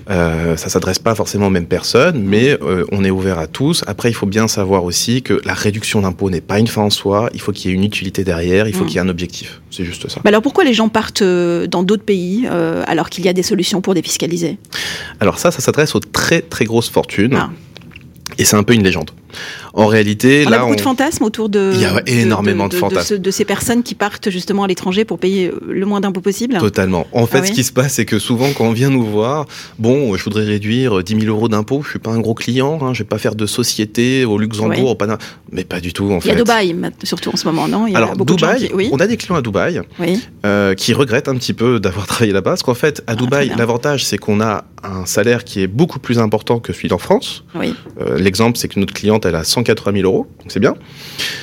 Euh, 0.09 0.55
ça 0.55 0.69
s'adresse 0.69 0.99
pas 0.99 1.15
forcément 1.15 1.47
aux 1.47 1.49
mêmes 1.49 1.65
personnes, 1.65 2.21
mais 2.23 2.57
euh, 2.61 2.85
on 2.94 3.03
est 3.03 3.09
ouvert 3.09 3.39
à 3.39 3.47
tous. 3.47 3.83
Après, 3.88 4.09
il 4.09 4.13
faut 4.13 4.25
bien 4.25 4.47
savoir 4.47 4.85
aussi 4.85 5.21
que 5.21 5.41
la 5.44 5.53
réduction 5.53 5.99
d'impôts 6.01 6.29
n'est 6.29 6.39
pas 6.39 6.59
une 6.59 6.67
fin 6.67 6.83
en 6.83 6.89
soi. 6.89 7.29
Il 7.33 7.41
faut 7.41 7.51
qu'il 7.51 7.69
y 7.69 7.73
ait 7.73 7.75
une 7.75 7.83
utilité 7.83 8.23
derrière. 8.23 8.69
Il 8.69 8.73
faut 8.73 8.85
Mm. 8.85 8.88
qu'il 8.88 8.95
y 8.95 8.97
ait 8.99 9.01
un 9.01 9.09
objectif. 9.09 9.59
C'est 9.69 9.83
juste 9.83 10.07
ça. 10.07 10.21
Bah 10.23 10.29
alors 10.29 10.41
pourquoi 10.41 10.63
les 10.63 10.73
gens 10.73 10.88
partent 10.88 11.23
euh, 11.23 11.67
dans 11.67 11.83
d'autres 11.83 12.05
pays 12.05 12.47
euh, 12.49 12.83
alors 12.88 13.09
qu'il 13.09 13.25
y 13.25 13.27
a 13.27 13.33
des 13.33 13.44
solutions 13.44 13.81
pour 13.81 13.95
défiscaliser? 13.95 14.57
Alors 15.19 15.39
ça, 15.39 15.51
ça 15.51 15.59
s'adresse 15.59 15.94
aux 15.94 15.99
très 15.99 16.39
très 16.41 16.63
grosses 16.63 16.89
fortunes. 16.89 17.35
Ah. 17.35 17.49
Et 18.38 18.45
c'est 18.45 18.55
un 18.55 18.63
peu 18.63 18.73
une 18.75 18.83
légende. 18.83 19.11
En 19.74 19.88
réalité, 19.88 20.44
on 20.47 20.50
là, 20.50 20.57
a 20.57 20.59
beaucoup 20.62 20.74
on... 20.74 20.75
de 20.75 20.81
fantasmes 20.81 21.24
autour 21.24 21.50
de. 21.50 21.71
Il 21.74 21.81
y 21.81 21.85
a 21.85 22.01
énormément 22.07 22.68
de, 22.68 22.74
de, 22.74 22.77
fantasmes. 22.77 23.15
De, 23.18 23.21
de, 23.21 23.31
ces 23.31 23.45
personnes 23.45 23.83
qui 23.83 23.95
partent 23.95 24.29
justement 24.29 24.63
à 24.63 24.68
l'étranger 24.68 25.06
pour 25.06 25.19
payer 25.19 25.51
le 25.68 25.85
moins 25.85 26.01
d'impôts 26.01 26.21
possible. 26.21 26.57
Totalement. 26.57 27.06
En 27.12 27.25
fait, 27.27 27.38
ah 27.39 27.41
oui 27.41 27.47
ce 27.50 27.53
qui 27.53 27.63
se 27.63 27.71
passe, 27.71 27.94
c'est 27.94 28.06
que 28.06 28.19
souvent, 28.19 28.47
quand 28.57 28.65
on 28.65 28.71
vient 28.71 28.89
nous 28.89 29.06
voir, 29.06 29.45
bon, 29.79 30.15
je 30.15 30.24
voudrais 30.24 30.44
réduire 30.45 31.03
10 31.03 31.19
000 31.21 31.25
euros 31.35 31.47
d'impôts. 31.50 31.81
Je 31.83 31.89
suis 31.91 32.00
pas 32.00 32.12
un 32.12 32.19
gros 32.19 32.33
client. 32.33 32.79
Hein, 32.81 32.94
je 32.94 33.00
vais 33.00 33.07
pas 33.07 33.18
faire 33.18 33.35
de 33.35 33.45
société 33.45 34.25
au 34.25 34.38
Luxembourg, 34.38 34.77
Oui. 34.85 34.91
au 34.91 34.95
Panama. 34.95 35.19
Mais 35.51 35.63
pas 35.63 35.80
du 35.80 35.94
tout, 35.94 36.12
en 36.12 36.18
Il 36.18 36.21
fait. 36.21 36.30
y 36.30 36.31
a 36.31 36.35
Dubaï, 36.35 36.75
surtout 37.03 37.30
en 37.33 37.35
ce 37.38 37.45
moment, 37.45 37.68
non? 37.68 37.88
Il 37.88 37.94
y 37.94 37.95
a 37.95 37.97
Alors, 38.00 38.15
beaucoup 38.15 38.33
de 38.35 38.39
gens 38.39 38.47
Dubaï, 38.53 38.68
qui- 38.69 38.73
oui. 38.73 38.89
on 38.91 38.97
a 39.00 39.07
des 39.07 39.18
clients 39.18 39.35
à 39.38 39.41
Dubaï 39.41 39.81
Oui. 40.00 40.21
euh, 40.45 40.73
qui 40.73 40.94
regrettent 40.94 41.27
un 41.30 41.35
petit 41.35 41.53
peu 41.53 41.80
d'avoir 41.80 42.07
travaillé 42.07 42.31
là-bas. 42.33 42.51
Parce 42.51 42.63
qu'en 42.63 42.73
fait, 42.73 43.01
à 43.07 43.12
Ah, 43.12 43.15
Dubaï, 43.15 43.51
l'avantage, 43.57 44.06
c'est 44.06 44.18
qu'on 44.18 44.41
a 44.41 44.65
un 44.83 45.06
salaire 45.06 45.44
qui 45.44 45.62
est 45.62 45.68
beaucoup 45.68 46.00
plus 46.00 46.19
important 46.19 46.59
que 46.59 46.71
celui 46.73 46.88
d'en 46.89 46.97
France. 46.97 47.44
Euh, 47.56 48.18
L'exemple, 48.18 48.57
c'est 48.57 48.68
que 48.68 48.80
notre 48.80 48.94
elle 49.25 49.35
a 49.35 49.43
180 49.43 49.99
000 50.01 50.05
euros. 50.11 50.27
Donc, 50.39 50.51
c'est 50.51 50.59
bien. 50.59 50.75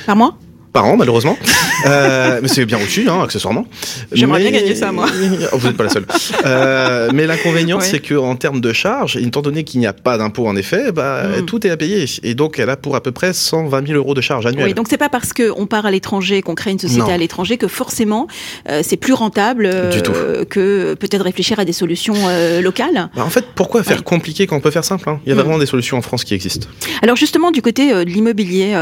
Par 0.05 0.15
mois? 0.15 0.37
Par 0.75 0.83
an, 0.87 0.97
malheureusement. 0.97 1.37
euh, 1.85 2.39
mais 2.41 2.49
c'est 2.49 2.65
bien 2.65 2.77
au-dessus, 2.77 3.07
hein, 3.09 3.21
accessoirement. 3.23 3.65
J'aimerais 4.11 4.39
Mais- 4.43 4.51
bien 4.51 4.59
gagner 4.59 4.75
ça, 4.75 4.91
moi. 4.91 5.05
Oh, 5.53 5.57
vous 5.57 5.67
n'êtes 5.67 5.77
pas 5.77 5.85
la 5.85 5.89
seule. 5.89 6.05
Euh, 6.45 7.09
mais 7.13 7.25
l'inconvénient, 7.27 7.77
Oui. 7.79 7.85
c'est 7.89 7.99
qu'en 8.05 8.35
termes 8.35 8.59
de 8.59 8.73
charges, 8.73 9.15
étant 9.15 9.41
donné 9.41 9.63
qu'il 9.63 9.79
n'y 9.79 9.87
a 9.87 9.93
pas 9.93 10.17
d'impôt 10.17 10.47
en 10.47 10.55
effet, 10.57 10.91
bah, 10.91 11.23
Mm. 11.41 11.45
tout 11.45 11.65
est 11.65 11.69
à 11.69 11.77
payer. 11.77 12.03
Et 12.23 12.35
donc, 12.35 12.59
elle 12.59 12.69
a 12.69 12.75
pour 12.75 12.97
à 12.97 13.01
peu 13.01 13.13
près 13.13 13.31
120 13.31 13.87
000 13.87 13.97
euros 13.97 14.13
de 14.13 14.19
charges 14.19 14.45
annuelles. 14.47 14.65
Oui, 14.65 14.73
donc 14.73 14.87
c'est 14.89 14.97
pas 14.97 15.07
parce 15.07 15.31
qu'on 15.31 15.65
part 15.65 15.85
à 15.85 15.91
l'étranger, 15.91 16.41
qu'on 16.41 16.55
crée 16.55 16.71
une 16.71 16.79
société 16.79 17.03
Non. 17.03 17.13
à 17.13 17.17
l'étranger 17.17 17.57
que 17.57 17.69
forcément 17.69 18.27
euh, 18.69 18.81
c'est 18.83 18.97
plus 18.97 19.13
rentable 19.13 19.69
Du 19.91 20.01
tout. 20.01 20.11
que 20.49 20.93
peut-être 20.95 21.23
réfléchir 21.23 21.57
à 21.57 21.63
des 21.63 21.71
solutions 21.73 22.15
locales. 22.61 23.09
Bah, 23.15 23.23
en 23.23 23.29
fait, 23.29 23.45
pourquoi 23.55 23.81
faire 23.83 23.97
Ouais. 23.99 24.03
compliqué 24.03 24.45
quand 24.45 24.57
on 24.57 24.61
peut 24.61 24.71
faire 24.71 24.83
simple 24.83 25.07
hein? 25.09 25.21
Il 25.25 25.29
y 25.29 25.31
a 25.31 25.35
Mm. 25.35 25.39
vraiment 25.39 25.57
des 25.57 25.65
solutions 25.67 25.97
en 25.97 26.01
France 26.01 26.25
qui 26.25 26.33
existent. 26.33 26.67
Alors 27.01 27.15
justement 27.15 27.51
du 27.51 27.61
côté 27.61 27.93
de 27.93 28.01
l'immobilier, 28.09 28.75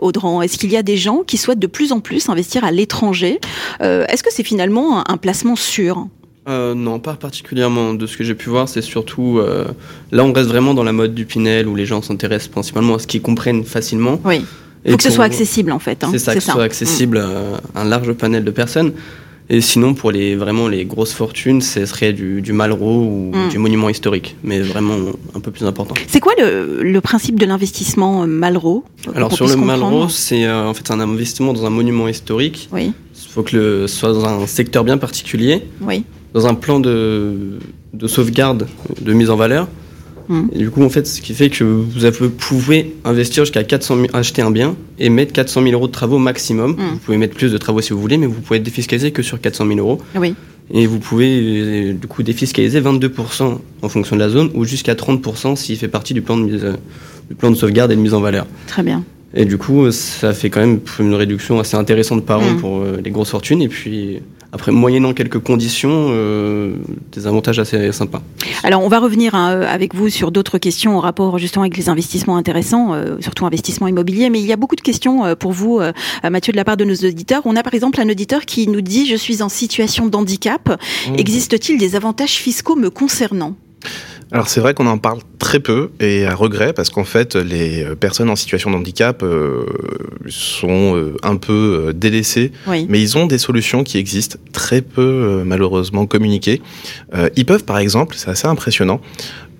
Audran, 0.00 0.42
est-ce 0.42 0.58
qu'il 0.58 0.70
y 0.70 0.76
a 0.76 0.82
des 0.84 0.96
gens 0.96 1.22
qui 1.26 1.36
souhaitent 1.36 1.58
de 1.58 1.66
plus 1.66 1.92
en 1.92 2.00
plus 2.00 2.28
investir 2.28 2.64
à 2.64 2.70
l'étranger 2.70 3.40
Euh, 3.82 4.04
Est-ce 4.08 4.22
que 4.22 4.32
c'est 4.32 4.42
finalement 4.44 5.00
un, 5.00 5.04
un 5.08 5.16
placement 5.16 5.56
sûr? 5.56 6.06
Euh, 6.48 6.74
non, 6.74 6.98
pas 7.00 7.14
particulièrement. 7.14 7.94
De 7.94 8.06
ce 8.06 8.16
que 8.18 8.24
j'ai 8.24 8.34
pu 8.34 8.50
voir, 8.50 8.68
c'est 8.68 8.82
surtout. 8.82 9.38
euh, 9.38 9.64
là, 10.12 10.24
on 10.24 10.32
reste 10.32 10.48
vraiment 10.48 10.74
dans 10.74 10.82
la 10.84 10.92
mode 10.92 11.14
du 11.14 11.24
Pinel 11.24 11.66
où 11.68 11.74
les 11.74 11.86
gens 11.86 12.02
s'intéressent 12.02 12.48
principalement 12.48 12.96
à 12.96 12.98
ce 12.98 13.06
qu'ils 13.06 13.22
comprennent 13.22 13.64
facilement. 13.64 14.20
Oui. 14.24 14.44
Et 14.84 14.90
Faut 14.90 14.98
que 14.98 15.02
ce 15.02 15.10
soit 15.10 15.24
accessible 15.24 15.72
en 15.72 15.78
fait. 15.78 16.04
hein. 16.04 16.08
C'est 16.12 16.18
ça, 16.18 16.34
que 16.34 16.40
ce 16.40 16.50
soit 16.50 16.62
accessible 16.62 17.16
à 17.16 17.80
un 17.80 17.84
large 17.84 18.12
panel 18.12 18.44
de 18.44 18.50
personnes. 18.50 18.92
Et 19.50 19.60
sinon, 19.60 19.92
pour 19.92 20.10
les 20.10 20.36
vraiment 20.36 20.68
les 20.68 20.86
grosses 20.86 21.12
fortunes, 21.12 21.60
ce 21.60 21.84
serait 21.84 22.14
du, 22.14 22.40
du 22.40 22.52
Malraux 22.54 23.02
ou 23.04 23.30
Mm. 23.34 23.48
du 23.50 23.58
monument 23.58 23.88
historique, 23.90 24.36
mais 24.42 24.60
vraiment 24.60 24.96
un 25.34 25.40
peu 25.40 25.50
plus 25.50 25.66
important. 25.66 25.94
C'est 26.06 26.20
quoi 26.20 26.32
le, 26.38 26.82
le 26.82 27.00
principe 27.00 27.38
de 27.38 27.44
l'investissement 27.46 28.22
euh, 28.22 28.26
Malraux 28.26 28.84
pour 29.02 29.14
Alors 29.16 29.32
sur 29.32 29.46
le 29.46 29.56
Malraux, 29.56 30.08
c'est 30.08 30.44
euh, 30.46 30.66
en 30.66 30.72
fait 30.72 30.90
un 30.90 31.00
investissement 31.00 31.52
dans 31.52 31.66
un 31.66 31.70
monument 31.70 32.08
historique. 32.08 32.68
Oui, 32.72 32.92
Il 33.14 33.28
faut 33.30 33.42
que 33.42 33.56
le 33.56 33.86
ce 33.86 33.96
soit 33.96 34.12
dans 34.14 34.24
un 34.24 34.46
secteur 34.46 34.82
bien 34.84 34.96
particulier, 34.98 35.62
oui. 35.82 36.04
dans 36.32 36.46
un 36.46 36.54
plan 36.54 36.80
de, 36.80 37.58
de 37.92 38.06
sauvegarde, 38.06 38.66
de 39.00 39.12
mise 39.12 39.28
en 39.30 39.36
valeur. 39.36 39.68
Et 40.52 40.58
du 40.58 40.70
coup, 40.70 40.82
en 40.82 40.88
fait, 40.88 41.06
ce 41.06 41.20
qui 41.20 41.34
fait 41.34 41.50
que 41.50 41.64
vous 41.64 42.30
pouvez 42.30 42.94
investir 43.04 43.44
jusqu'à 43.44 43.64
400 43.64 43.96
000, 43.96 44.06
acheter 44.12 44.42
un 44.42 44.50
bien 44.50 44.76
et 44.98 45.08
mettre 45.10 45.32
400 45.32 45.62
000 45.62 45.72
euros 45.72 45.86
de 45.86 45.92
travaux 45.92 46.18
maximum. 46.18 46.72
Mm. 46.72 46.92
Vous 46.92 46.98
pouvez 46.98 47.16
mettre 47.18 47.34
plus 47.34 47.52
de 47.52 47.58
travaux 47.58 47.80
si 47.80 47.92
vous 47.92 48.00
voulez, 48.00 48.16
mais 48.16 48.26
vous 48.26 48.40
pouvez 48.40 48.58
être 48.58 48.64
défiscalisé 48.64 49.10
que 49.10 49.22
sur 49.22 49.40
400 49.40 49.66
000 49.66 49.78
euros. 49.78 50.00
Oui. 50.14 50.34
Et 50.72 50.86
vous 50.86 50.98
pouvez 50.98 51.40
euh, 51.40 51.92
du 51.92 52.06
coup 52.06 52.22
défiscaliser 52.22 52.80
22% 52.80 53.58
en 53.82 53.88
fonction 53.88 54.16
de 54.16 54.20
la 54.20 54.30
zone 54.30 54.50
ou 54.54 54.64
jusqu'à 54.64 54.94
30% 54.94 55.56
s'il 55.56 55.76
fait 55.76 55.88
partie 55.88 56.14
du 56.14 56.22
plan, 56.22 56.38
de 56.38 56.44
mise, 56.44 56.64
euh, 56.64 56.72
du 57.28 57.34
plan 57.34 57.50
de 57.50 57.56
sauvegarde 57.56 57.92
et 57.92 57.96
de 57.96 58.00
mise 58.00 58.14
en 58.14 58.20
valeur. 58.20 58.46
Très 58.66 58.82
bien. 58.82 59.04
Et 59.34 59.44
du 59.44 59.58
coup, 59.58 59.90
ça 59.90 60.32
fait 60.32 60.50
quand 60.50 60.60
même 60.60 60.80
une 61.00 61.14
réduction 61.14 61.58
assez 61.58 61.76
intéressante 61.76 62.24
par 62.24 62.40
an 62.40 62.52
Mm. 62.52 62.60
pour 62.60 62.78
euh, 62.78 63.00
les 63.04 63.10
grosses 63.10 63.30
fortunes. 63.30 63.62
Et 63.62 63.68
puis, 63.68 64.20
après, 64.54 64.70
moyennant 64.70 65.14
quelques 65.14 65.40
conditions, 65.40 66.06
euh, 66.10 66.74
des 67.10 67.26
avantages 67.26 67.58
assez 67.58 67.90
sympas. 67.90 68.22
Alors, 68.62 68.84
on 68.84 68.88
va 68.88 69.00
revenir 69.00 69.34
hein, 69.34 69.50
euh, 69.50 69.66
avec 69.68 69.96
vous 69.96 70.08
sur 70.08 70.30
d'autres 70.30 70.58
questions 70.58 70.96
en 70.96 71.00
rapport 71.00 71.38
justement 71.38 71.62
avec 71.64 71.76
les 71.76 71.88
investissements 71.88 72.36
intéressants, 72.36 72.94
euh, 72.94 73.16
surtout 73.20 73.46
investissements 73.46 73.88
immobiliers. 73.88 74.30
Mais 74.30 74.38
il 74.38 74.46
y 74.46 74.52
a 74.52 74.56
beaucoup 74.56 74.76
de 74.76 74.80
questions 74.80 75.24
euh, 75.24 75.34
pour 75.34 75.50
vous, 75.50 75.80
Mathieu, 76.22 76.52
de 76.52 76.56
la 76.56 76.64
part 76.64 76.76
de 76.76 76.84
nos 76.84 76.94
auditeurs. 76.94 77.42
On 77.46 77.56
a 77.56 77.64
par 77.64 77.74
exemple 77.74 78.00
un 78.00 78.08
auditeur 78.08 78.44
qui 78.46 78.68
nous 78.68 78.80
dit 78.80 79.06
Je 79.06 79.16
suis 79.16 79.42
en 79.42 79.48
situation 79.48 80.06
de 80.06 80.16
handicap. 80.16 80.80
Mmh. 81.08 81.14
Existe-t-il 81.18 81.76
des 81.76 81.96
avantages 81.96 82.36
fiscaux 82.36 82.76
me 82.76 82.90
concernant? 82.90 83.56
Alors 84.32 84.48
c'est 84.48 84.60
vrai 84.60 84.74
qu'on 84.74 84.86
en 84.86 84.98
parle 84.98 85.20
très 85.38 85.60
peu 85.60 85.90
et 86.00 86.26
à 86.26 86.34
regret 86.34 86.72
parce 86.72 86.90
qu'en 86.90 87.04
fait 87.04 87.36
les 87.36 87.84
personnes 87.98 88.30
en 88.30 88.36
situation 88.36 88.70
de 88.70 88.76
handicap 88.76 89.22
euh, 89.22 89.64
sont 90.28 90.96
euh, 90.96 91.16
un 91.22 91.36
peu 91.36 91.86
euh, 91.88 91.92
délaissées, 91.92 92.52
mais 92.66 93.00
ils 93.00 93.16
ont 93.18 93.26
des 93.26 93.38
solutions 93.38 93.84
qui 93.84 93.98
existent 93.98 94.38
très 94.52 94.80
peu 94.82 95.42
malheureusement 95.44 96.06
communiquées. 96.06 96.62
ils 97.36 97.46
peuvent 97.46 97.64
par 97.64 97.78
exemple, 97.78 98.16
c'est 98.16 98.30
assez 98.30 98.46
impressionnant, 98.46 99.00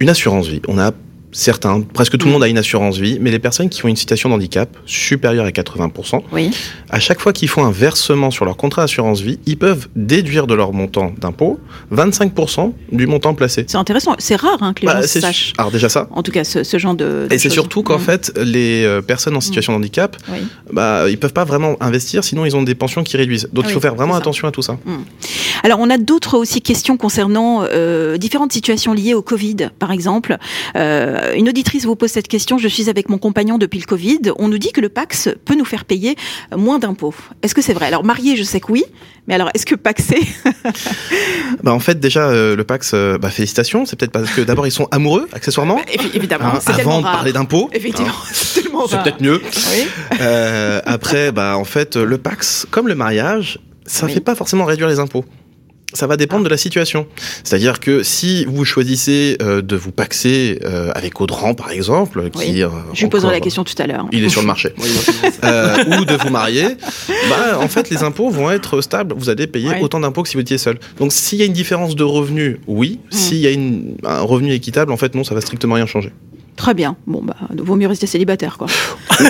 une 0.01 0.09
assurance 0.09 0.47
vie. 0.47 0.63
On 0.69 0.79
a 0.79 0.93
certains, 1.35 1.83
presque 1.83 2.17
tout 2.17 2.27
le 2.27 2.31
mm. 2.31 2.33
monde 2.33 2.45
a 2.45 2.49
une 2.49 2.59
assurance 2.59 2.97
vie, 2.97 3.19
mais 3.21 3.31
les 3.31 3.39
personnes 3.39 3.69
qui 3.69 3.85
ont 3.85 3.89
une 3.89 3.97
situation 3.97 4.31
de 4.31 4.35
handicap 4.35 4.75
supérieure 4.87 5.45
à 5.45 5.51
80%, 5.51 6.23
oui. 6.33 6.51
à 6.89 7.01
chaque 7.01 7.21
fois 7.21 7.33
qu'ils 7.33 7.49
font 7.49 7.65
un 7.65 7.73
versement 7.73 8.31
sur 8.31 8.45
leur 8.45 8.57
contrat 8.57 8.83
d'assurance 8.83 9.21
vie, 9.21 9.39
ils 9.45 9.59
peuvent 9.59 9.89
déduire 9.97 10.47
de 10.47 10.55
leur 10.55 10.73
montant 10.73 11.13
d'impôt 11.21 11.59
25% 11.93 12.73
du 12.93 13.07
montant 13.07 13.35
placé. 13.35 13.65
C'est 13.67 13.77
intéressant, 13.77 14.15
c'est 14.19 14.37
rare 14.37 14.63
hein, 14.63 14.73
que 14.73 14.83
les 14.83 14.87
bah, 14.87 15.03
gens 15.03 15.07
sachent. 15.07 15.53
Alors 15.59 15.73
déjà 15.73 15.89
ça. 15.89 16.09
En 16.13 16.23
tout 16.23 16.31
cas, 16.31 16.45
ce, 16.45 16.79
genre 16.79 16.95
de. 16.95 17.27
Et 17.31 17.39
c'est 17.39 17.51
surtout 17.51 17.83
qu'en 17.83 17.99
mm. 17.99 18.03
fait, 18.03 18.33
les 18.43 18.85
euh, 18.85 19.03
personnes 19.03 19.37
en 19.37 19.41
situation 19.41 19.73
de 19.73 19.79
handicap, 19.79 20.17
oui. 20.33 20.39
bah, 20.73 21.11
ils 21.11 21.19
peuvent 21.19 21.33
pas 21.33 21.45
vraiment 21.45 21.77
investir, 21.81 22.23
sinon 22.23 22.47
ils 22.47 22.57
ont 22.57 22.63
des 22.63 22.77
pensions 22.77 23.03
qui 23.03 23.17
réduisent. 23.17 23.49
Donc 23.53 23.65
il 23.67 23.73
faut 23.73 23.81
faire 23.81 23.97
vraiment 23.97 24.15
attention 24.15 24.47
à 24.47 24.53
tout 24.53 24.63
ça. 24.63 24.79
Mm. 24.85 25.03
Alors 25.65 25.81
on 25.81 25.91
a 25.91 25.99
d'autres 25.99 26.39
aussi 26.39 26.63
questions 26.63 26.97
concernant 26.97 27.65
euh, 27.65 28.19
différentes 28.19 28.53
situations 28.53 28.93
liées 28.93 29.15
au 29.15 29.23
Covid, 29.23 29.57
par 29.79 29.91
exemple. 29.91 30.37
Euh, 30.77 31.24
une 31.37 31.49
auditrice 31.49 31.85
vous 31.85 31.97
pose 31.97 32.11
cette 32.11 32.29
question. 32.29 32.59
Je 32.59 32.69
suis 32.69 32.91
avec 32.91 33.09
mon 33.09 33.19
compagnon 33.19 33.59
depuis 33.59 33.79
le 33.79 33.87
Covid. 33.87 34.33
On 34.39 34.49
nous 34.49 34.59
dit 34.59 34.73
que 34.73 34.81
le 34.81 34.89
Pax 34.89 35.29
peut 35.45 35.55
nous 35.55 35.65
faire 35.65 35.85
payer 35.85 36.17
moins 36.55 36.79
d'impôts. 36.79 37.15
Est-ce 37.43 37.55
que 37.55 37.63
c'est 37.63 37.75
vrai? 37.75 37.87
Alors 37.87 38.05
marié, 38.05 38.37
je 38.37 38.43
sais 38.43 38.61
que 38.61 38.73
oui. 38.73 38.85
Mais 39.27 39.35
alors, 39.35 39.51
est-ce 39.55 39.65
que 39.65 39.75
paxé 39.75 40.19
bah 41.63 41.73
En 41.73 41.81
fait, 41.81 41.99
déjà, 41.99 42.29
euh, 42.29 42.55
le 42.57 42.65
Pax, 42.65 42.93
euh, 42.93 43.17
bah, 43.17 43.31
félicitations. 43.31 43.87
C'est 43.87 43.97
peut-être 43.97 44.13
parce 44.13 44.31
que 44.31 44.43
d'abord, 44.43 44.67
ils 44.67 44.73
sont 44.73 44.87
amoureux, 44.91 45.29
accessoirement. 45.33 45.77
Bah, 45.77 45.83
évidemment. 46.15 46.47
Hein, 46.55 46.59
avant 46.67 46.99
de 46.99 47.05
parler 47.05 47.33
d'impôts. 47.33 47.71
Effectivement, 47.73 48.13
hein. 48.13 48.87
c'est 48.89 49.03
peut-être 49.03 49.23
mieux. 49.23 49.41
après, 50.85 51.33
bah, 51.33 51.57
en 51.57 51.65
fait, 51.65 51.97
le 51.97 52.19
Pax, 52.19 52.67
comme 52.71 52.89
le 52.89 52.95
mariage, 52.95 53.59
ça 53.87 54.07
ne 54.07 54.13
fait 54.13 54.21
pas 54.21 54.35
forcément 54.35 54.65
réduire 54.65 54.89
les 54.89 54.99
impôts 54.99 55.25
ça 55.95 56.07
va 56.07 56.17
dépendre 56.17 56.45
de 56.45 56.49
la 56.49 56.57
situation. 56.57 57.07
C'est-à-dire 57.43 57.81
que 57.81 58.03
si 58.03 58.45
vous 58.45 58.65
choisissez 58.65 59.39
euh, 59.41 59.63
de 59.63 59.77
vous 59.77 59.93
paxer 59.93 60.59
euh, 60.65 60.91
avec 60.95 61.21
Audran, 61.21 61.55
par 61.55 61.71
exemple, 61.71 62.31
qui... 62.31 62.63
Euh, 62.63 62.69
je 62.93 63.03
lui 63.03 63.11
poserai 63.11 63.33
la 63.33 63.41
question 63.41 63.65
tout 63.65 63.75
à 63.79 63.87
l'heure. 63.87 64.07
Il 64.13 64.25
est 64.25 64.29
sur 64.29 64.41
le 64.41 64.47
marché. 64.47 64.75
ou 64.79 66.05
de 66.05 66.23
vous 66.23 66.31
marier, 66.31 66.77
bah, 67.29 67.59
en 67.59 67.69
fait, 67.69 67.91
les 67.91 68.03
impôts 68.03 68.29
vont 68.29 68.51
être 68.51 68.81
stables. 68.81 69.15
Vous 69.17 69.31
allez 69.31 69.47
payer 69.47 69.71
autant 69.81 70.01
d'impôts 70.01 70.23
que 70.23 70.29
si 70.29 70.35
vous 70.35 70.43
étiez 70.43 70.59
seul. 70.59 70.79
Donc, 70.99 71.13
s'il 71.13 71.39
y 71.39 71.43
a 71.43 71.47
une 71.47 71.53
différence 71.53 71.97
de 71.97 72.05
revenus, 72.05 72.59
oui. 72.67 73.01
Mm. 73.11 73.17
S'il 73.17 73.39
y 73.39 73.47
a 73.47 73.51
une, 73.51 73.97
un 74.05 74.21
revenu 74.21 74.53
équitable, 74.53 74.93
en 74.93 74.97
fait, 74.97 75.15
non, 75.15 75.25
ça 75.25 75.35
va 75.35 75.41
strictement 75.41 75.77
rien 75.77 75.87
changer. 75.87 76.13
Très 76.57 76.75
bien. 76.75 76.97
Bon, 77.07 77.21
bah, 77.23 77.37
vaut 77.57 77.77
mieux 77.77 77.89
rester 77.89 78.07
célibataire, 78.07 78.59
quoi. 78.59 78.69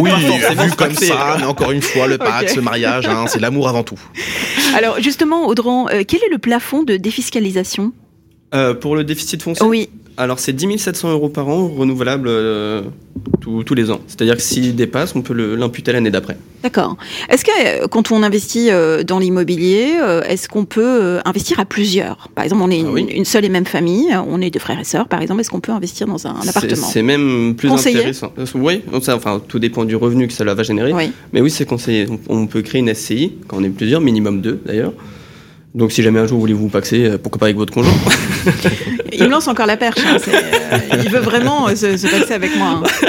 oui, 0.00 0.10
vu 0.56 0.70
comme 0.76 0.94
ça, 0.94 1.36
mais 1.38 1.44
encore 1.44 1.72
une 1.72 1.82
fois, 1.82 2.06
le 2.06 2.18
Pax, 2.18 2.54
le 2.56 2.62
mariage, 2.62 3.06
hein, 3.06 3.24
c'est 3.26 3.40
l'amour 3.40 3.68
avant 3.68 3.82
tout. 3.82 3.98
Alors, 4.74 5.00
justement, 5.00 5.46
Audran, 5.46 5.88
euh, 5.88 6.02
quel 6.06 6.20
est 6.22 6.30
le 6.30 6.38
plafond 6.38 6.82
de 6.84 6.96
défiscalisation? 6.96 7.92
Euh, 8.54 8.74
Pour 8.74 8.96
le 8.96 9.04
déficit 9.04 9.42
foncier 9.42 9.66
Oui. 9.66 9.88
Alors, 10.20 10.40
c'est 10.40 10.52
10 10.52 10.78
700 10.78 11.12
euros 11.12 11.28
par 11.28 11.46
an, 11.46 11.68
renouvelable 11.68 12.26
euh, 12.26 12.82
tous 13.40 13.74
les 13.74 13.88
ans. 13.92 14.00
C'est-à-dire 14.08 14.34
que 14.34 14.42
s'il 14.42 14.74
dépasse, 14.74 15.14
on 15.14 15.22
peut 15.22 15.32
l'imputer 15.54 15.92
l'année 15.92 16.10
d'après. 16.10 16.36
D'accord. 16.64 16.96
Est-ce 17.30 17.44
que 17.44 17.52
euh, 17.54 17.86
quand 17.86 18.10
on 18.10 18.24
investit 18.24 18.70
euh, 18.70 19.04
dans 19.04 19.20
l'immobilier, 19.20 19.92
est-ce 20.26 20.48
qu'on 20.48 20.64
peut 20.64 21.20
investir 21.24 21.60
à 21.60 21.64
plusieurs? 21.64 22.30
Par 22.34 22.42
exemple, 22.42 22.62
on 22.64 22.70
est 22.70 22.82
ah 22.84 22.98
une, 22.98 23.24
seule 23.24 23.44
et 23.44 23.48
même 23.48 23.64
famille, 23.64 24.08
on 24.28 24.40
est 24.40 24.50
deux 24.50 24.58
frères 24.58 24.80
et 24.80 24.84
sœurs, 24.84 25.06
par 25.06 25.22
exemple, 25.22 25.40
est-ce 25.40 25.50
qu'on 25.50 25.60
peut 25.60 25.70
investir 25.70 26.08
dans 26.08 26.26
un, 26.26 26.34
appartement? 26.34 26.74
C'est 26.74 27.02
même 27.02 27.54
plus 27.56 27.70
intéressant. 27.70 28.32
Oui, 28.56 28.82
enfin, 28.92 29.40
tout 29.46 29.60
dépend 29.60 29.84
du 29.84 29.94
revenu 29.94 30.26
que 30.26 30.34
cela 30.34 30.54
va 30.54 30.64
générer. 30.64 30.92
Mais 31.32 31.40
oui, 31.40 31.50
c'est 31.50 31.64
conseillé. 31.64 32.08
On 32.28 32.48
peut 32.48 32.62
créer 32.62 32.80
une 32.80 32.92
SCI, 32.92 33.34
quand 33.46 33.58
on 33.58 33.62
est 33.62 33.68
plusieurs, 33.68 34.00
minimum 34.00 34.40
deux 34.40 34.60
d'ailleurs. 34.66 34.94
Donc 35.76 35.92
si 35.92 36.02
jamais 36.02 36.18
un 36.18 36.26
jour 36.26 36.38
vous 36.38 36.40
voulez 36.40 36.54
vous 36.54 36.70
paxer, 36.70 37.18
pourquoi 37.22 37.38
pas 37.38 37.46
avec 37.46 37.56
votre 37.56 37.72
conjoint? 37.72 37.92
il 39.12 39.24
me 39.24 39.28
lance 39.28 39.48
encore 39.48 39.66
la 39.66 39.76
perche. 39.76 39.98
Hein, 40.06 40.16
euh, 40.32 40.78
il 41.04 41.10
veut 41.10 41.20
vraiment 41.20 41.68
euh, 41.68 41.74
se, 41.74 41.96
se 41.96 42.06
passer 42.06 42.34
avec 42.34 42.56
moi. 42.56 42.82
Hein. 42.82 43.06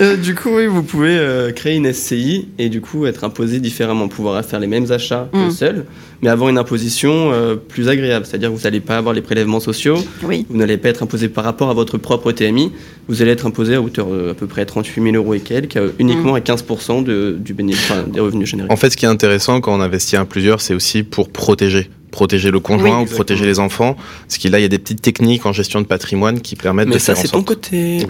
Euh, 0.00 0.16
du 0.16 0.34
coup, 0.34 0.56
oui, 0.56 0.66
vous 0.66 0.82
pouvez 0.82 1.52
créer 1.54 1.76
une 1.76 1.92
SCI 1.92 2.48
et 2.58 2.68
du 2.68 2.80
coup 2.80 3.06
être 3.06 3.22
imposé 3.22 3.60
différemment, 3.60 4.08
pouvoir 4.08 4.44
faire 4.44 4.58
les 4.58 4.66
mêmes 4.66 4.90
achats 4.90 5.28
que 5.32 5.46
mm. 5.46 5.50
seul, 5.52 5.84
mais 6.20 6.28
avoir 6.28 6.50
une 6.50 6.58
imposition 6.58 7.30
plus 7.68 7.88
agréable. 7.88 8.26
C'est-à-dire 8.26 8.50
que 8.50 8.56
vous 8.56 8.64
n'allez 8.64 8.80
pas 8.80 8.96
avoir 8.96 9.14
les 9.14 9.20
prélèvements 9.20 9.60
sociaux, 9.60 9.98
oui. 10.24 10.46
vous 10.50 10.56
n'allez 10.56 10.78
pas 10.78 10.88
être 10.88 11.04
imposé 11.04 11.28
par 11.28 11.44
rapport 11.44 11.70
à 11.70 11.74
votre 11.74 11.96
propre 11.96 12.32
TMI, 12.32 12.72
vous 13.06 13.22
allez 13.22 13.30
être 13.30 13.46
imposé 13.46 13.76
à 13.76 13.80
hauteur 13.80 14.08
de 14.08 14.30
à 14.30 14.34
peu 14.34 14.48
près 14.48 14.66
38 14.66 15.00
000 15.00 15.14
euros 15.14 15.34
et 15.34 15.40
quelques, 15.40 15.78
uniquement 16.00 16.32
mm. 16.32 16.36
à 16.36 16.40
15% 16.40 17.04
de, 17.04 17.36
du 17.38 17.54
bénéfice, 17.54 17.92
des 18.08 18.20
revenus 18.20 18.48
générés. 18.48 18.70
En 18.70 18.76
fait, 18.76 18.90
ce 18.90 18.96
qui 18.96 19.04
est 19.04 19.08
intéressant 19.08 19.60
quand 19.60 19.78
on 19.78 19.80
investit 19.80 20.16
à 20.16 20.24
plusieurs, 20.24 20.60
c'est 20.60 20.74
aussi 20.74 21.04
pour 21.04 21.28
protéger 21.28 21.88
protéger 22.14 22.50
le 22.52 22.60
conjoint 22.60 23.00
ou 23.00 23.06
protéger 23.06 23.44
les 23.44 23.58
enfants. 23.58 23.96
Parce 24.22 24.38
qu'il 24.38 24.52
là, 24.52 24.60
il 24.60 24.62
y 24.62 24.64
a 24.64 24.68
des 24.68 24.78
petites 24.78 25.02
techniques 25.02 25.44
en 25.46 25.52
gestion 25.52 25.80
de 25.80 25.86
patrimoine 25.86 26.40
qui 26.40 26.54
permettent 26.54 26.88
de 26.88 26.98
faire 26.98 27.18
en 27.18 27.22
sorte. 27.22 27.24
Mais 27.24 27.28
ça, 27.28 27.28
c'est 27.28 27.36
ton 27.36 27.42
côté. 27.42 28.06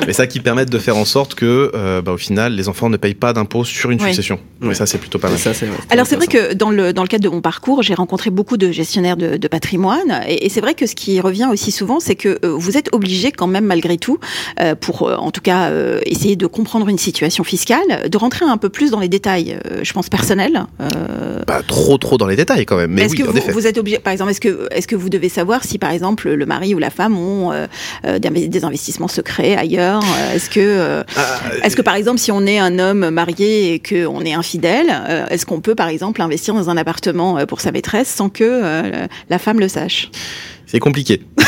Mais 0.06 0.12
ça 0.12 0.26
qui 0.26 0.40
permettent 0.40 0.70
de 0.70 0.78
faire 0.78 0.96
en 0.96 1.04
sorte 1.04 1.34
que, 1.34 1.70
euh, 1.74 2.00
bah, 2.00 2.12
au 2.12 2.16
final, 2.16 2.54
les 2.54 2.68
enfants 2.68 2.88
ne 2.88 2.96
payent 2.96 3.14
pas 3.14 3.32
d'impôts 3.32 3.64
sur 3.64 3.90
une 3.90 4.00
succession. 4.00 4.40
Mais 4.60 4.74
ça, 4.74 4.86
c'est 4.86 4.98
plutôt 4.98 5.18
pas 5.18 5.28
mal. 5.28 5.38
Ça, 5.38 5.52
Alors, 5.90 6.06
c'est 6.06 6.16
vrai 6.16 6.26
que 6.26 6.54
dans 6.54 6.70
le, 6.70 6.92
dans 6.92 7.02
le 7.02 7.08
cadre 7.08 7.24
de 7.24 7.28
mon 7.28 7.42
parcours, 7.42 7.82
j'ai 7.82 7.94
rencontré 7.94 8.30
beaucoup 8.30 8.56
de 8.56 8.72
gestionnaires 8.72 9.16
de, 9.16 9.36
de 9.36 9.48
patrimoine. 9.48 10.22
Et, 10.26 10.48
c'est 10.48 10.60
vrai 10.60 10.74
que 10.74 10.86
ce 10.86 10.94
qui 10.94 11.20
revient 11.20 11.48
aussi 11.50 11.70
souvent, 11.70 12.00
c'est 12.00 12.16
que 12.16 12.38
euh, 12.44 12.54
vous 12.56 12.76
êtes 12.76 12.88
obligé 12.92 13.32
quand 13.32 13.46
même, 13.46 13.66
malgré 13.66 13.98
tout, 13.98 14.18
euh, 14.60 14.74
pour 14.74 15.02
en 15.02 15.30
tout 15.30 15.42
cas 15.42 15.70
essayer 16.06 16.36
de 16.36 16.46
comprendre 16.46 16.88
une 16.88 16.98
situation 16.98 17.44
fiscale, 17.44 18.08
de 18.08 18.18
rentrer 18.18 18.44
un 18.46 18.56
peu 18.56 18.68
plus 18.68 18.90
dans 18.90 19.00
les 19.00 19.08
détails, 19.08 19.58
je 19.82 19.92
pense, 19.92 20.08
personnels. 20.08 20.64
Pas 21.46 21.62
trop, 21.62 21.98
trop 21.98 22.16
dans 22.16 22.26
les 22.26 22.36
détails 22.36 22.64
quand 22.66 22.76
même. 22.76 22.92
Mais 22.92 23.09
est-ce 23.12 23.22
que 23.22 23.48
vous, 23.48 23.52
vous, 23.52 23.66
êtes 23.66 23.78
obligé, 23.78 23.98
par 23.98 24.12
exemple, 24.12 24.30
est-ce 24.30 24.40
que, 24.40 24.68
est-ce 24.70 24.86
que 24.86 24.96
vous 24.96 25.08
devez 25.08 25.28
savoir 25.28 25.64
si, 25.64 25.78
par 25.78 25.90
exemple, 25.90 26.30
le 26.30 26.46
mari 26.46 26.74
ou 26.74 26.78
la 26.78 26.90
femme 26.90 27.16
ont 27.16 27.52
des 28.04 28.64
investissements 28.64 29.08
secrets 29.08 29.56
ailleurs 29.56 30.02
Est-ce 30.34 30.50
que, 30.50 31.02
ah, 31.16 31.40
est-ce 31.62 31.76
que, 31.76 31.82
par 31.82 31.94
exemple, 31.94 32.18
si 32.18 32.32
on 32.32 32.46
est 32.46 32.58
un 32.58 32.78
homme 32.78 33.10
marié 33.10 33.74
et 33.74 33.78
qu'on 33.80 34.24
est 34.24 34.34
infidèle, 34.34 34.90
est-ce 35.30 35.46
qu'on 35.46 35.60
peut, 35.60 35.74
par 35.74 35.88
exemple, 35.88 36.22
investir 36.22 36.54
dans 36.54 36.70
un 36.70 36.76
appartement 36.76 37.44
pour 37.46 37.60
sa 37.60 37.72
maîtresse 37.72 38.08
sans 38.08 38.28
que 38.28 39.06
la 39.28 39.38
femme 39.38 39.60
le 39.60 39.68
sache? 39.68 40.10
C'est 40.70 40.78
compliqué. 40.78 41.20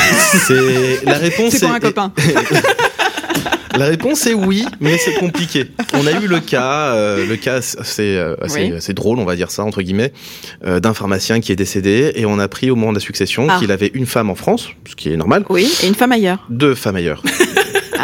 c'est 0.47 1.05
la 1.05 1.15
réponse. 1.15 1.53
C'est 1.53 1.61
pour 1.61 1.75
un 1.75 1.79
copain. 1.79 2.13
La 3.79 3.87
réponse 3.87 4.27
est 4.27 4.35
oui, 4.35 4.65
mais 4.81 4.99
c'est 4.99 5.15
compliqué. 5.15 5.67
On 5.95 6.07
a 6.07 6.13
eu 6.21 6.27
le 6.27 6.41
cas, 6.41 6.95
euh, 6.95 7.27
le 7.27 7.37
cas 7.37 7.63
c'est 7.63 8.17
euh, 8.17 8.35
assez, 8.41 8.93
drôle, 8.93 9.19
on 9.19 9.25
va 9.25 9.37
dire 9.37 9.51
ça 9.51 9.65
entre 9.65 9.83
guillemets, 9.83 10.13
euh, 10.65 10.81
d'un 10.81 10.95
pharmacien 10.95 11.41
qui 11.41 11.53
est 11.53 11.57
décédé 11.57 12.13
et 12.15 12.27
on 12.27 12.39
a 12.39 12.49
pris 12.49 12.71
au 12.71 12.77
moment 12.77 12.93
de 12.93 12.99
la 12.99 13.01
succession 13.01 13.47
ah. 13.49 13.59
qu'il 13.59 13.71
avait 13.73 13.91
une 13.95 14.07
femme 14.07 14.31
en 14.31 14.35
France, 14.35 14.69
ce 14.89 14.95
qui 14.95 15.13
est 15.13 15.17
normal. 15.17 15.45
Oui, 15.49 15.73
et 15.83 15.87
une 15.87 15.95
femme 15.95 16.13
ailleurs. 16.13 16.47
Deux 16.51 16.75
femmes 16.75 16.97
ailleurs. 16.97 17.23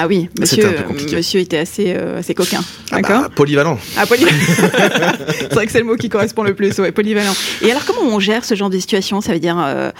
Ah 0.00 0.07
oui, 0.07 0.28
monsieur, 0.38 0.76
monsieur 1.12 1.40
était 1.40 1.59
assez, 1.59 1.87
euh, 1.88 2.21
assez 2.21 2.33
coquin. 2.33 2.61
Ah 2.93 3.00
bah, 3.02 3.28
polyvalent. 3.35 3.81
Ah, 3.97 4.07
polyvalent. 4.07 4.37
c'est 5.28 5.52
vrai 5.52 5.67
que 5.67 5.73
c'est 5.73 5.81
le 5.81 5.87
mot 5.87 5.97
qui 5.97 6.09
correspond 6.09 6.45
le 6.45 6.55
plus, 6.55 6.78
ouais, 6.78 6.93
polyvalent. 6.93 7.33
Et 7.62 7.71
alors, 7.73 7.85
comment 7.85 8.02
on 8.02 8.21
gère 8.21 8.45
ce 8.45 8.55
genre 8.55 8.71
de 8.71 8.78
situation? 8.78 9.21
Ça 9.21 9.33
veut 9.33 9.40
dire, 9.40 9.59
euh, 9.59 9.90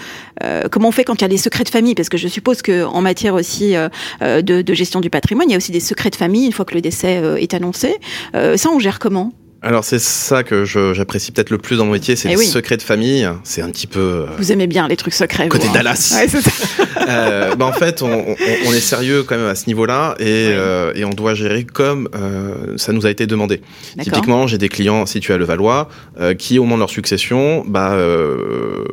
euh, 0.41 0.69
comment 0.71 0.87
on 0.87 0.91
fait 0.93 1.03
quand 1.03 1.15
il 1.15 1.23
y 1.23 1.25
a 1.25 1.27
des 1.27 1.37
secrets 1.37 1.65
de 1.65 1.69
famille? 1.69 1.95
Parce 1.95 2.07
que 2.07 2.17
je 2.17 2.29
suppose 2.29 2.61
qu'en 2.61 3.01
matière 3.01 3.33
aussi 3.33 3.73
de, 4.21 4.39
de, 4.61 4.73
gestion 4.73 5.01
du 5.01 5.09
patrimoine, 5.09 5.49
il 5.49 5.51
y 5.51 5.55
a 5.55 5.57
aussi 5.57 5.73
des 5.73 5.81
secrets 5.81 6.11
de 6.11 6.15
famille 6.15 6.45
une 6.45 6.53
fois 6.53 6.63
que 6.63 6.75
le 6.75 6.81
décès 6.81 7.21
est 7.37 7.53
annoncé. 7.53 7.97
ça, 8.33 8.69
on 8.73 8.79
gère 8.79 8.99
comment? 8.99 9.33
Alors 9.61 9.83
c'est 9.83 9.99
ça 9.99 10.43
que 10.43 10.63
j'apprécie 10.63 11.33
peut-être 11.33 11.49
le 11.49 11.57
plus 11.57 11.77
dans 11.77 11.85
mon 11.85 11.91
métier, 11.91 12.15
c'est 12.15 12.31
eh 12.31 12.35
les 12.35 12.45
secrets 12.45 12.77
de 12.77 12.81
famille. 12.81 13.27
C'est 13.43 13.61
un 13.61 13.69
petit 13.69 13.87
peu. 13.87 13.99
Euh, 13.99 14.25
vous 14.37 14.53
aimez 14.53 14.67
bien 14.67 14.87
les 14.87 14.95
trucs 14.95 15.13
secrets. 15.13 15.49
Côté 15.49 15.67
hein. 15.67 15.71
Dallas. 15.73 16.15
Ouais, 16.15 16.27
euh, 17.09 17.55
bah 17.55 17.65
en 17.65 17.73
fait, 17.73 18.01
on, 18.01 18.35
on, 18.65 18.73
est 18.73 18.79
sérieux 18.79 19.23
quand 19.23 19.35
même 19.35 19.47
à 19.47 19.55
ce 19.55 19.67
niveau-là 19.67 20.15
et, 20.19 20.23
euh, 20.25 20.93
et 20.95 21.03
on 21.03 21.09
doit 21.09 21.33
gérer 21.33 21.65
comme 21.65 22.07
euh, 22.15 22.77
ça 22.77 22.93
nous 22.93 23.05
a 23.05 23.09
été 23.09 23.27
demandé. 23.27 23.61
Typiquement, 24.01 24.47
j'ai 24.47 24.57
des 24.57 24.69
clients 24.69 25.05
situés 25.05 25.33
à 25.33 25.37
Levallois 25.37 25.89
qui, 26.37 26.57
au 26.57 26.63
moment 26.63 26.75
de 26.75 26.81
leur 26.81 26.89
succession, 26.89 27.65
bah, 27.67 27.97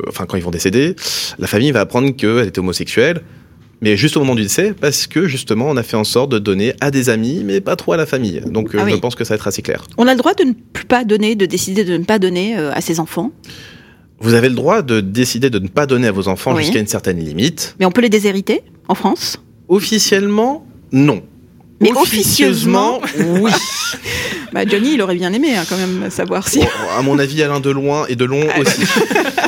enfin 0.09 0.27
quand 0.27 0.37
ils 0.37 0.43
vont 0.43 0.51
décéder, 0.51 0.97
la 1.39 1.47
famille 1.47 1.71
va 1.71 1.81
apprendre 1.81 2.11
qu'elle 2.17 2.47
était 2.47 2.59
homosexuelle 2.59 3.23
mais 3.81 3.97
juste 3.97 4.17
au 4.17 4.21
moment 4.21 4.35
du 4.35 4.43
décès, 4.43 4.75
parce 4.79 5.07
que 5.07 5.27
justement, 5.27 5.67
on 5.69 5.77
a 5.77 5.83
fait 5.83 5.97
en 5.97 6.05
sorte 6.05 6.31
de 6.31 6.39
donner 6.39 6.75
à 6.81 6.91
des 6.91 7.11
amis, 7.11 7.43
mais 7.45 7.61
pas 7.61 7.77
trop 7.77 7.93
à 7.93 7.97
la 7.97 8.07
famille. 8.07 8.43
Donc, 8.47 8.75
euh, 8.75 8.81
ah 8.83 8.89
je 8.89 8.97
pense 8.97 9.15
que 9.15 9.25
ça 9.25 9.35
va 9.35 9.37
être 9.37 9.47
assez 9.47 9.63
clair. 9.63 9.85
On 9.99 10.07
a 10.07 10.13
le 10.13 10.19
droit 10.19 10.35
de 10.35 10.45
ne 10.45 10.53
pas 10.89 11.05
donner, 11.05 11.35
de 11.35 11.47
décider 11.47 11.85
de 11.85 11.97
ne 11.97 12.05
pas 12.05 12.19
donner 12.19 12.57
euh, 12.57 12.73
à 12.73 12.81
ses 12.81 13.01
enfants? 13.01 13.33
Vous 14.21 14.33
avez 14.33 14.49
le 14.49 14.55
droit 14.55 14.81
de 14.81 15.01
décider 15.01 15.51
de 15.51 15.59
ne 15.59 15.69
pas 15.69 15.85
donner 15.85 16.07
à 16.07 16.13
vos 16.13 16.29
enfants 16.29 16.57
jusqu'à 16.57 16.79
une 16.79 16.87
certaine 16.87 17.19
limite. 17.19 17.77
Mais 17.79 17.85
on 17.85 17.91
peut 17.91 18.01
les 18.01 18.09
déshériter 18.09 18.63
en 18.89 18.95
France? 18.95 19.39
Officiellement, 19.69 20.67
non. 20.91 21.23
Mais 21.81 21.93
officieusement, 21.93 23.03
oui. 23.19 23.51
bah 24.55 24.67
Johnny, 24.67 24.95
il 24.95 25.03
aurait 25.03 25.17
bien 25.17 25.33
aimé 25.35 25.55
hein, 25.55 25.65
quand 25.69 25.77
même 25.77 26.11
savoir 26.11 26.49
si. 26.49 26.61
à 26.97 27.03
mon 27.03 27.19
avis, 27.19 27.43
Alain 27.43 27.61
de 27.61 27.69
loin 27.69 28.07
et 28.09 28.17
de 28.17 28.25
long 28.25 28.47
aussi. 28.59 28.81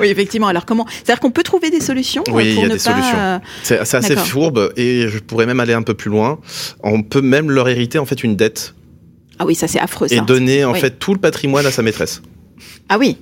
oui, 0.00 0.08
effectivement. 0.08 0.48
Alors 0.48 0.66
comment 0.66 0.86
C'est-à-dire 0.88 1.20
qu'on 1.20 1.30
peut 1.30 1.42
trouver 1.42 1.70
des 1.70 1.80
solutions 1.80 2.24
Oui, 2.32 2.54
il 2.56 2.60
y 2.60 2.64
a 2.64 2.68
des 2.68 2.78
solutions. 2.78 3.40
C'est 3.62 3.94
assez 3.94 4.16
fourbe 4.16 4.72
et 4.76 5.08
je 5.08 5.18
pourrais 5.18 5.46
même 5.46 5.60
aller 5.60 5.74
un 5.74 5.82
peu 5.82 5.94
plus 5.94 6.10
loin. 6.10 6.38
On 6.82 7.02
peut 7.02 7.22
même 7.22 7.50
leur 7.50 7.68
hériter 7.68 7.98
en 7.98 8.06
fait 8.06 8.22
une 8.24 8.36
dette. 8.36 8.74
Ah 9.38 9.46
oui, 9.46 9.54
ça 9.54 9.68
c'est 9.68 9.80
affreux. 9.80 10.06
Et 10.10 10.20
donner 10.20 10.64
en 10.64 10.74
fait 10.74 10.98
tout 10.98 11.14
le 11.14 11.20
patrimoine 11.20 11.66
à 11.66 11.70
sa 11.70 11.82
maîtresse. 11.82 12.22
Ah 12.88 12.98
oui, 12.98 13.16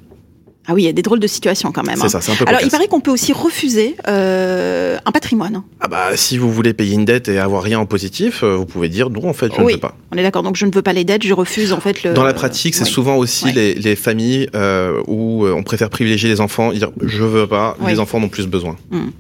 ah 0.71 0.75
oui, 0.75 0.83
il 0.83 0.85
y 0.85 0.89
a 0.89 0.93
des 0.93 1.01
drôles 1.01 1.19
de 1.19 1.27
situations 1.27 1.73
quand 1.73 1.83
même. 1.83 1.97
C'est 1.97 2.05
hein. 2.05 2.09
ça, 2.11 2.21
c'est 2.21 2.31
un 2.31 2.35
peu 2.35 2.45
Alors, 2.47 2.61
il 2.63 2.69
paraît 2.69 2.89
qu'on 2.89 3.01
peut 3.01 3.11
aussi 3.11 3.33
refuser 3.33 3.97
euh, 4.07 4.99
un 5.07 5.13
patrimoine. 5.13 5.63
Ah 5.81 5.89
bah, 5.89 6.15
si 6.15 6.37
vous 6.37 6.53
voulez 6.53 6.75
payer 6.75 6.95
une 6.95 7.07
dette 7.07 7.29
et 7.29 7.39
avoir 7.39 7.63
rien 7.63 7.79
en 7.79 7.87
positif, 7.87 8.43
euh, 8.43 8.55
vous 8.55 8.67
pouvez 8.67 8.91
dire 8.91 9.09
non, 9.09 9.31
en 9.31 9.33
fait, 9.33 9.51
je 9.57 9.63
ne 9.63 9.67
veux 9.67 9.79
pas. 9.79 9.97
On 10.13 10.19
est 10.19 10.23
d'accord, 10.23 10.43
donc 10.43 10.57
je 10.57 10.67
ne 10.67 10.71
veux 10.71 10.83
pas 10.83 10.93
les 10.93 11.05
dettes, 11.05 11.25
je 11.25 11.33
refuse 11.33 11.73
en 11.73 11.81
fait 11.81 12.03
le. 12.03 12.13
Dans 12.13 12.23
la 12.23 12.35
pratique, 12.35 12.75
c'est 12.75 12.85
souvent 12.85 13.17
aussi 13.17 13.51
les, 13.51 13.75
les, 13.75 13.97
familles 13.97 14.51
euh, 14.55 15.01
où 15.07 15.47
on 15.47 15.63
préfère 15.63 15.89
privilégier 15.89 16.29
les 16.29 16.43
enfants, 16.43 16.71
dire 16.73 16.91
je 17.01 17.25
veux 17.25 17.47
pas, 17.47 17.75
les 17.87 17.99
enfants 17.99 18.21
n'ont 18.21 18.29
plus 18.29 18.47
besoin. 18.47 18.77
Hum. 18.93 19.11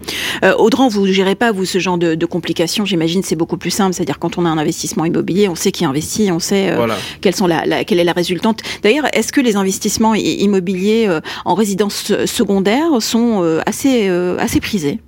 Euh, 0.44 0.54
Audran, 0.56 0.88
vous 0.88 1.06
ne 1.06 1.12
gérez 1.12 1.34
pas 1.34 1.50
vous 1.50 1.64
ce 1.64 1.78
genre 1.78 1.96
de, 1.96 2.14
de 2.14 2.26
complications, 2.26 2.84
j'imagine, 2.84 3.22
c'est 3.22 3.36
beaucoup 3.36 3.56
plus 3.56 3.70
simple, 3.70 3.94
c'est-à-dire 3.94 4.18
quand 4.18 4.36
on 4.36 4.44
a 4.44 4.50
un 4.50 4.58
investissement 4.58 5.06
immobilier, 5.06 5.48
on 5.48 5.54
sait 5.54 5.72
qui 5.72 5.86
investit, 5.86 6.30
on 6.30 6.40
sait 6.40 6.76
quelles 7.22 7.36
sont 7.36 7.46
la, 7.46 7.64
la, 7.64 7.84
quelle 7.84 8.00
est 8.00 8.04
la 8.04 8.12
résultante. 8.12 8.60
D'ailleurs, 8.82 9.06
est-ce 9.14 9.32
que 9.32 9.40
les 9.40 9.56
investissements 9.56 10.14
immobiliers 10.14 11.08
en 11.44 11.54
résidence 11.54 12.12
secondaires 12.26 13.00
sont 13.00 13.42
euh, 13.42 13.60
assez, 13.66 14.08
euh, 14.08 14.36
assez 14.38 14.60
prisés 14.60 15.00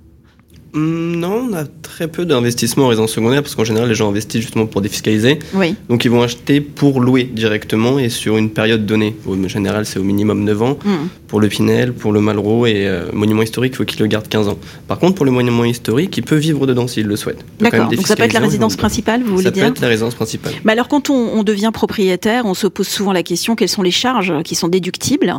non, 0.73 1.49
on 1.49 1.53
a 1.53 1.65
très 1.65 2.07
peu 2.07 2.25
d'investissements 2.25 2.85
en 2.85 2.87
résidence 2.89 3.11
secondaire 3.11 3.41
parce 3.41 3.55
qu'en 3.55 3.65
général, 3.65 3.89
les 3.89 3.95
gens 3.95 4.07
investissent 4.07 4.41
justement 4.41 4.65
pour 4.65 4.81
défiscaliser. 4.81 5.39
Oui. 5.53 5.75
Donc, 5.89 6.05
ils 6.05 6.11
vont 6.11 6.21
acheter 6.21 6.61
pour 6.61 7.01
louer 7.01 7.23
directement 7.25 7.99
et 7.99 8.09
sur 8.09 8.37
une 8.37 8.49
période 8.49 8.85
donnée. 8.85 9.15
En 9.27 9.47
général, 9.47 9.85
c'est 9.85 9.99
au 9.99 10.03
minimum 10.03 10.43
9 10.43 10.61
ans. 10.61 10.77
Mm. 10.83 10.91
Pour 11.27 11.41
le 11.41 11.49
Pinel, 11.49 11.93
pour 11.93 12.11
le 12.11 12.21
Malraux 12.21 12.65
et 12.65 12.87
euh, 12.87 13.05
monument 13.13 13.41
historique, 13.41 13.73
il 13.73 13.77
faut 13.77 13.85
qu'il 13.85 13.99
le 13.99 14.07
garde 14.07 14.27
15 14.27 14.47
ans. 14.47 14.57
Par 14.87 14.99
contre, 14.99 15.15
pour 15.15 15.25
le 15.25 15.31
monument 15.31 15.65
historique, 15.65 16.15
il 16.17 16.23
peut 16.23 16.35
vivre 16.35 16.65
dedans 16.65 16.87
s'il 16.87 17.05
le 17.05 17.15
souhaite. 17.15 17.43
D'accord. 17.59 17.89
Donc, 17.89 18.07
ça 18.07 18.15
peut 18.15 18.23
être 18.23 18.33
la 18.33 18.39
résidence 18.39 18.77
principale, 18.77 19.23
vous 19.23 19.37
voulez 19.37 19.51
dire 19.51 19.63
Ça 19.63 19.69
peut 19.69 19.75
être 19.75 19.81
la 19.81 19.87
résidence 19.89 20.15
principale. 20.15 20.53
Mais 20.63 20.71
alors, 20.71 20.87
quand 20.87 21.09
on, 21.09 21.43
devient 21.43 21.71
propriétaire, 21.73 22.45
on 22.45 22.53
se 22.53 22.67
pose 22.67 22.87
souvent 22.87 23.13
la 23.13 23.23
question 23.23 23.55
quelles 23.55 23.67
sont 23.67 23.81
les 23.81 23.91
charges 23.91 24.43
qui 24.43 24.55
sont 24.55 24.67
déductibles 24.67 25.33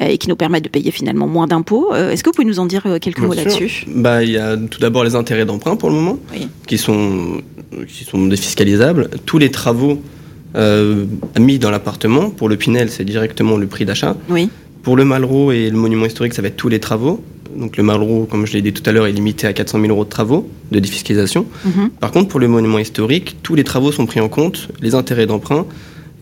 euh, 0.00 0.06
et 0.06 0.18
qui 0.18 0.28
nous 0.28 0.36
permettent 0.36 0.64
de 0.64 0.68
payer 0.68 0.90
finalement 0.90 1.26
moins 1.26 1.46
d'impôts. 1.46 1.94
Euh, 1.94 2.10
est-ce 2.10 2.24
que 2.24 2.30
vous 2.30 2.34
pouvez 2.34 2.46
nous 2.46 2.58
en 2.58 2.66
dire 2.66 2.82
quelques 3.00 3.20
mots 3.20 3.34
là-dessus? 3.34 3.84
Bah, 3.86 4.22
il 4.22 4.30
y 4.30 4.38
a 4.38 4.56
tout 4.74 4.80
d'abord 4.80 5.04
les 5.04 5.14
intérêts 5.14 5.44
d'emprunt 5.44 5.76
pour 5.76 5.88
le 5.88 5.94
moment, 5.94 6.18
qui, 6.66 6.78
sont, 6.78 7.40
qui 7.86 8.02
sont 8.02 8.26
défiscalisables. 8.26 9.08
Tous 9.24 9.38
les 9.38 9.52
travaux 9.52 10.02
euh, 10.56 11.04
mis 11.38 11.60
dans 11.60 11.70
l'appartement, 11.70 12.30
pour 12.30 12.48
le 12.48 12.56
Pinel, 12.56 12.90
c'est 12.90 13.04
directement 13.04 13.56
le 13.56 13.68
prix 13.68 13.84
d'achat. 13.84 14.16
Oui. 14.28 14.50
Pour 14.82 14.96
le 14.96 15.04
Malraux 15.04 15.52
et 15.52 15.70
le 15.70 15.76
monument 15.76 16.06
historique, 16.06 16.34
ça 16.34 16.42
va 16.42 16.48
être 16.48 16.56
tous 16.56 16.68
les 16.68 16.80
travaux. 16.80 17.22
Donc 17.56 17.76
le 17.76 17.84
Malraux, 17.84 18.26
comme 18.28 18.46
je 18.46 18.54
l'ai 18.54 18.62
dit 18.62 18.72
tout 18.72 18.82
à 18.84 18.90
l'heure, 18.90 19.06
est 19.06 19.12
limité 19.12 19.46
à 19.46 19.52
400 19.52 19.80
000 19.80 19.92
euros 19.92 20.04
de 20.04 20.08
travaux 20.08 20.50
de 20.72 20.80
défiscalisation. 20.80 21.46
Mhm. 21.64 21.90
Par 22.00 22.10
contre, 22.10 22.28
pour 22.28 22.40
le 22.40 22.48
monument 22.48 22.80
historique, 22.80 23.36
tous 23.44 23.54
les 23.54 23.62
travaux 23.62 23.92
sont 23.92 24.06
pris 24.06 24.18
en 24.18 24.28
compte, 24.28 24.68
les 24.82 24.96
intérêts 24.96 25.26
d'emprunt, 25.26 25.66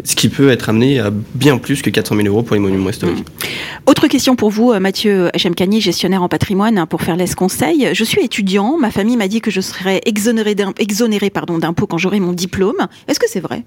ce 0.04 0.16
qui 0.16 0.28
peut 0.28 0.50
être 0.50 0.68
amené 0.68 1.00
à 1.00 1.10
bien 1.34 1.58
plus 1.58 1.82
que 1.82 1.90
400 1.90 2.16
000 2.16 2.28
euros 2.28 2.42
pour 2.42 2.54
les 2.54 2.60
monuments 2.60 2.90
historiques. 2.90 3.20
Mmh. 3.20 3.86
Autre 3.86 4.08
question 4.08 4.36
pour 4.36 4.50
vous, 4.50 4.72
Mathieu 4.80 5.30
Hachemkani, 5.34 5.80
gestionnaire 5.80 6.22
en 6.22 6.28
patrimoine 6.28 6.78
hein, 6.78 6.86
pour 6.86 7.02
faire 7.02 7.16
les 7.16 7.28
conseil. 7.34 7.88
Je 7.92 8.04
suis 8.04 8.22
étudiant, 8.22 8.78
ma 8.78 8.90
famille 8.90 9.16
m'a 9.16 9.28
dit 9.28 9.40
que 9.40 9.50
je 9.50 9.60
serais 9.60 10.00
exonéré 10.06 10.54
d'impôts 11.58 11.86
quand 11.86 11.98
j'aurai 11.98 12.20
mon 12.20 12.32
diplôme. 12.32 12.88
Est-ce 13.08 13.20
que 13.20 13.28
c'est 13.28 13.40
vrai? 13.40 13.64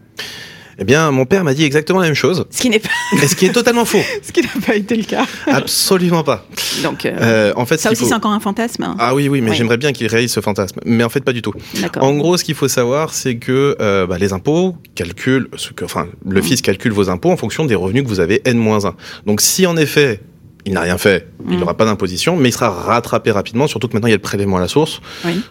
Eh 0.78 0.84
bien, 0.84 1.12
mon 1.12 1.26
père 1.26 1.44
m'a 1.44 1.54
dit 1.54 1.64
exactement 1.64 2.00
la 2.00 2.06
même 2.06 2.16
chose. 2.16 2.46
Ce 2.50 2.62
qui 2.62 2.70
n'est 2.70 2.80
pas. 2.80 2.90
Et 3.24 3.28
ce 3.28 3.36
qui 3.36 3.46
est 3.46 3.52
totalement 3.52 3.86
faux. 3.86 4.02
ce 4.22 4.32
qui 4.32 4.42
n'a 4.42 4.50
pas 4.66 4.76
été 4.76 4.96
le 4.96 5.04
cas. 5.04 5.26
Absolument 5.48 6.24
pas. 6.24 6.46
Donc, 6.84 7.06
euh, 7.06 7.16
euh, 7.22 7.54
en 7.56 7.66
fait, 7.66 7.78
ça 7.78 7.92
aussi, 7.92 8.06
c'est 8.06 8.14
encore 8.14 8.32
un 8.32 8.40
fantasme. 8.40 8.84
Hein. 8.84 8.96
Ah 9.00 9.16
oui, 9.16 9.30
oui, 9.30 9.42
mais 9.42 9.54
j'aimerais 9.54 9.78
bien 9.78 9.94
qu'il 9.94 10.08
réalise 10.08 10.32
ce 10.32 10.42
fantasme. 10.42 10.80
Mais 10.86 11.04
en 11.04 11.10
fait, 11.10 11.22
pas 11.22 11.34
du 11.34 11.42
tout. 11.42 11.54
En 12.00 12.14
gros, 12.14 12.38
ce 12.38 12.44
qu'il 12.44 12.56
faut 12.56 12.68
savoir, 12.68 13.14
c'est 13.14 13.38
que 13.38 13.78
euh, 13.80 14.06
bah, 14.06 14.18
les 14.18 14.34
impôts 14.34 14.76
calculent, 14.96 15.48
ce 15.56 15.72
que, 15.72 15.86
enfin, 15.86 16.08
le 16.28 16.40
mmh. 16.40 16.44
fisc 16.44 16.66
calcule 16.66 16.92
vos 16.92 17.10
impôts 17.10 17.32
en 17.32 17.38
fonction 17.38 17.66
des 17.66 17.76
revenus 17.76 18.04
que 18.04 18.08
vous 18.08 18.20
avez 18.20 18.42
N-1. 18.46 18.94
Donc, 19.26 19.42
si 19.42 19.66
en 19.66 19.78
effet, 19.78 20.20
il 20.66 20.74
n'a 20.74 20.82
rien 20.82 20.98
fait, 20.98 21.28
il 21.48 21.60
n'aura 21.60 21.74
mm. 21.74 21.78
pas 21.78 21.86
d'imposition, 21.86 22.38
mais 22.38 22.50
il 22.50 22.52
sera 22.52 22.70
rattrapé 22.70 23.30
rapidement, 23.30 23.68
surtout 23.68 23.88
que 23.88 23.94
maintenant 23.94 24.08
il 24.08 24.12
y 24.12 24.14
a 24.14 24.18
le 24.18 24.22
prélèvement 24.22 24.58
à 24.58 24.60
la 24.60 24.68
source. 24.68 25.00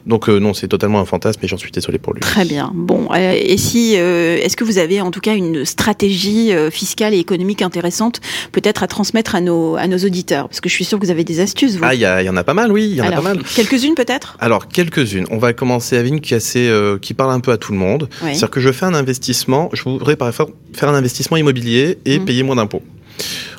Donc 0.06 0.28
euh, 0.28 0.40
non, 0.40 0.54
c'est 0.54 0.66
totalement 0.66 1.00
un 1.00 1.04
fantasme 1.04 1.40
et 1.44 1.48
j'en 1.48 1.56
suis 1.56 1.70
désolé 1.70 1.98
pour 1.98 2.14
lui. 2.14 2.20
Très 2.20 2.44
bien. 2.44 2.72
Bon, 2.74 3.08
euh, 3.12 3.38
et 3.40 3.56
si, 3.56 3.94
euh, 3.96 4.38
est-ce 4.42 4.56
que 4.56 4.64
vous 4.64 4.78
avez 4.78 5.00
en 5.00 5.12
tout 5.12 5.20
cas 5.20 5.34
une 5.34 5.64
stratégie 5.64 6.52
fiscale 6.70 7.14
et 7.14 7.18
économique 7.18 7.62
intéressante, 7.62 8.20
peut-être 8.50 8.82
à 8.82 8.88
transmettre 8.88 9.36
à 9.36 9.40
nos, 9.40 9.76
à 9.76 9.86
nos 9.86 9.98
auditeurs? 9.98 10.48
Parce 10.48 10.60
que 10.60 10.68
je 10.68 10.74
suis 10.74 10.84
sûr 10.84 10.98
que 10.98 11.04
vous 11.04 11.12
avez 11.12 11.24
des 11.24 11.38
astuces. 11.38 11.76
Vous. 11.76 11.84
Ah, 11.84 11.94
il 11.94 12.00
y, 12.00 12.02
y, 12.02 12.28
en 12.28 12.36
a 12.36 12.44
pas 12.44 12.54
mal, 12.54 12.72
oui, 12.72 12.88
il 12.90 12.96
y 12.96 13.02
en 13.02 13.06
a 13.06 13.12
pas 13.12 13.20
mal. 13.20 13.40
Quelques-unes 13.54 13.94
peut-être? 13.94 14.36
Alors, 14.40 14.66
quelques-unes. 14.66 15.26
On 15.30 15.38
va 15.38 15.52
commencer 15.52 15.96
avec 15.96 16.12
une 16.12 16.20
qui, 16.20 16.34
assez, 16.34 16.72
qui 17.00 17.14
parle 17.14 17.30
un 17.30 17.40
peu 17.40 17.52
à 17.52 17.56
tout 17.56 17.72
le 17.72 17.78
monde. 17.78 18.08
C'est-à-dire 18.20 18.50
que 18.50 18.60
je 18.60 18.72
fais 18.72 18.86
un 18.86 18.94
investissement, 18.94 19.70
je 19.72 19.84
voudrais 19.84 20.16
par 20.16 20.28
exemple 20.28 20.52
faire 20.72 20.88
un 20.88 20.94
investissement 20.94 21.36
immobilier 21.36 21.98
et 22.04 22.18
mm. 22.18 22.24
payer 22.24 22.42
moins 22.42 22.56
d'impôts. 22.56 22.82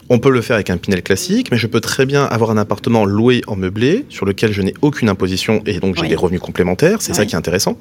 On 0.08 0.20
peut 0.20 0.30
le 0.30 0.41
faire 0.41 0.56
avec 0.56 0.70
un 0.70 0.78
Pinel 0.78 1.02
classique, 1.02 1.50
mais 1.50 1.58
je 1.58 1.65
peux 1.65 1.80
très 1.80 2.06
bien 2.06 2.26
avoir 2.26 2.52
un 2.52 2.58
appartement 2.58 3.06
loué 3.06 3.41
en 3.48 3.56
meublé 3.56 4.06
sur 4.10 4.26
lequel 4.26 4.54
je 4.54 4.62
n'ai 4.62 4.76
aucune 4.84 5.10
imposition 5.10 5.63
et 5.65 5.80
donc 5.80 5.96
j'ai 6.00 6.08
des 6.08 6.15
revenus 6.15 6.41
complémentaires. 6.41 7.02
C'est 7.02 7.13
ça 7.15 7.26
qui 7.26 7.34
est 7.34 7.38
intéressant. 7.38 7.78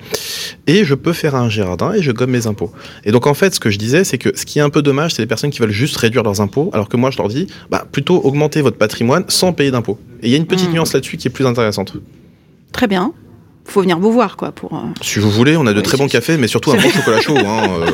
Et 0.66 0.84
je 0.86 0.94
peux 0.94 1.12
faire 1.12 1.34
un 1.34 1.50
jardin 1.50 1.92
et 1.92 2.00
je 2.00 2.12
gomme 2.12 2.30
mes 2.30 2.46
impôts. 2.46 2.72
Et 3.04 3.12
donc 3.12 3.26
en 3.26 3.34
fait, 3.34 3.54
ce 3.54 3.60
que 3.60 3.68
je 3.68 3.78
disais, 3.78 4.04
c'est 4.04 4.16
que 4.16 4.34
ce 4.34 4.46
qui 4.46 4.58
est 4.58 4.62
un 4.62 4.70
peu 4.70 4.80
dommage, 4.80 5.14
c'est 5.14 5.22
les 5.22 5.26
personnes 5.26 5.50
qui 5.50 5.60
veulent 5.60 5.70
juste 5.70 5.98
réduire 5.98 6.22
leurs 6.22 6.40
impôts, 6.40 6.70
alors 6.72 6.88
que 6.88 6.96
moi 6.96 7.10
je 7.10 7.18
leur 7.18 7.28
dis, 7.28 7.46
bah, 7.70 7.86
plutôt 7.92 8.22
augmenter 8.22 8.62
votre 8.62 8.78
patrimoine 8.78 9.24
sans 9.28 9.52
payer 9.52 9.70
d'impôts. 9.70 9.98
Et 10.22 10.28
il 10.28 10.30
y 10.30 10.34
a 10.34 10.38
une 10.38 10.46
petite 10.46 10.70
mmh. 10.70 10.74
nuance 10.74 10.94
là-dessus 10.94 11.18
qui 11.18 11.28
est 11.28 11.30
plus 11.30 11.46
intéressante. 11.46 11.92
Très 12.72 12.86
bien 12.86 13.12
faut 13.64 13.80
venir 13.80 13.98
vous 13.98 14.12
voir, 14.12 14.36
quoi. 14.36 14.52
Pour, 14.52 14.74
euh, 14.74 14.78
Si 15.00 15.18
vous 15.18 15.30
voulez, 15.30 15.56
on 15.56 15.66
a 15.66 15.72
de 15.72 15.80
très 15.80 15.96
bons 15.96 16.08
cafés, 16.08 16.36
mais 16.36 16.48
surtout 16.48 16.72
un 16.72 16.76
bon 16.76 16.90
chocolat 16.90 17.20
chaud. 17.20 17.36
Hein, 17.36 17.62
euh. 17.80 17.90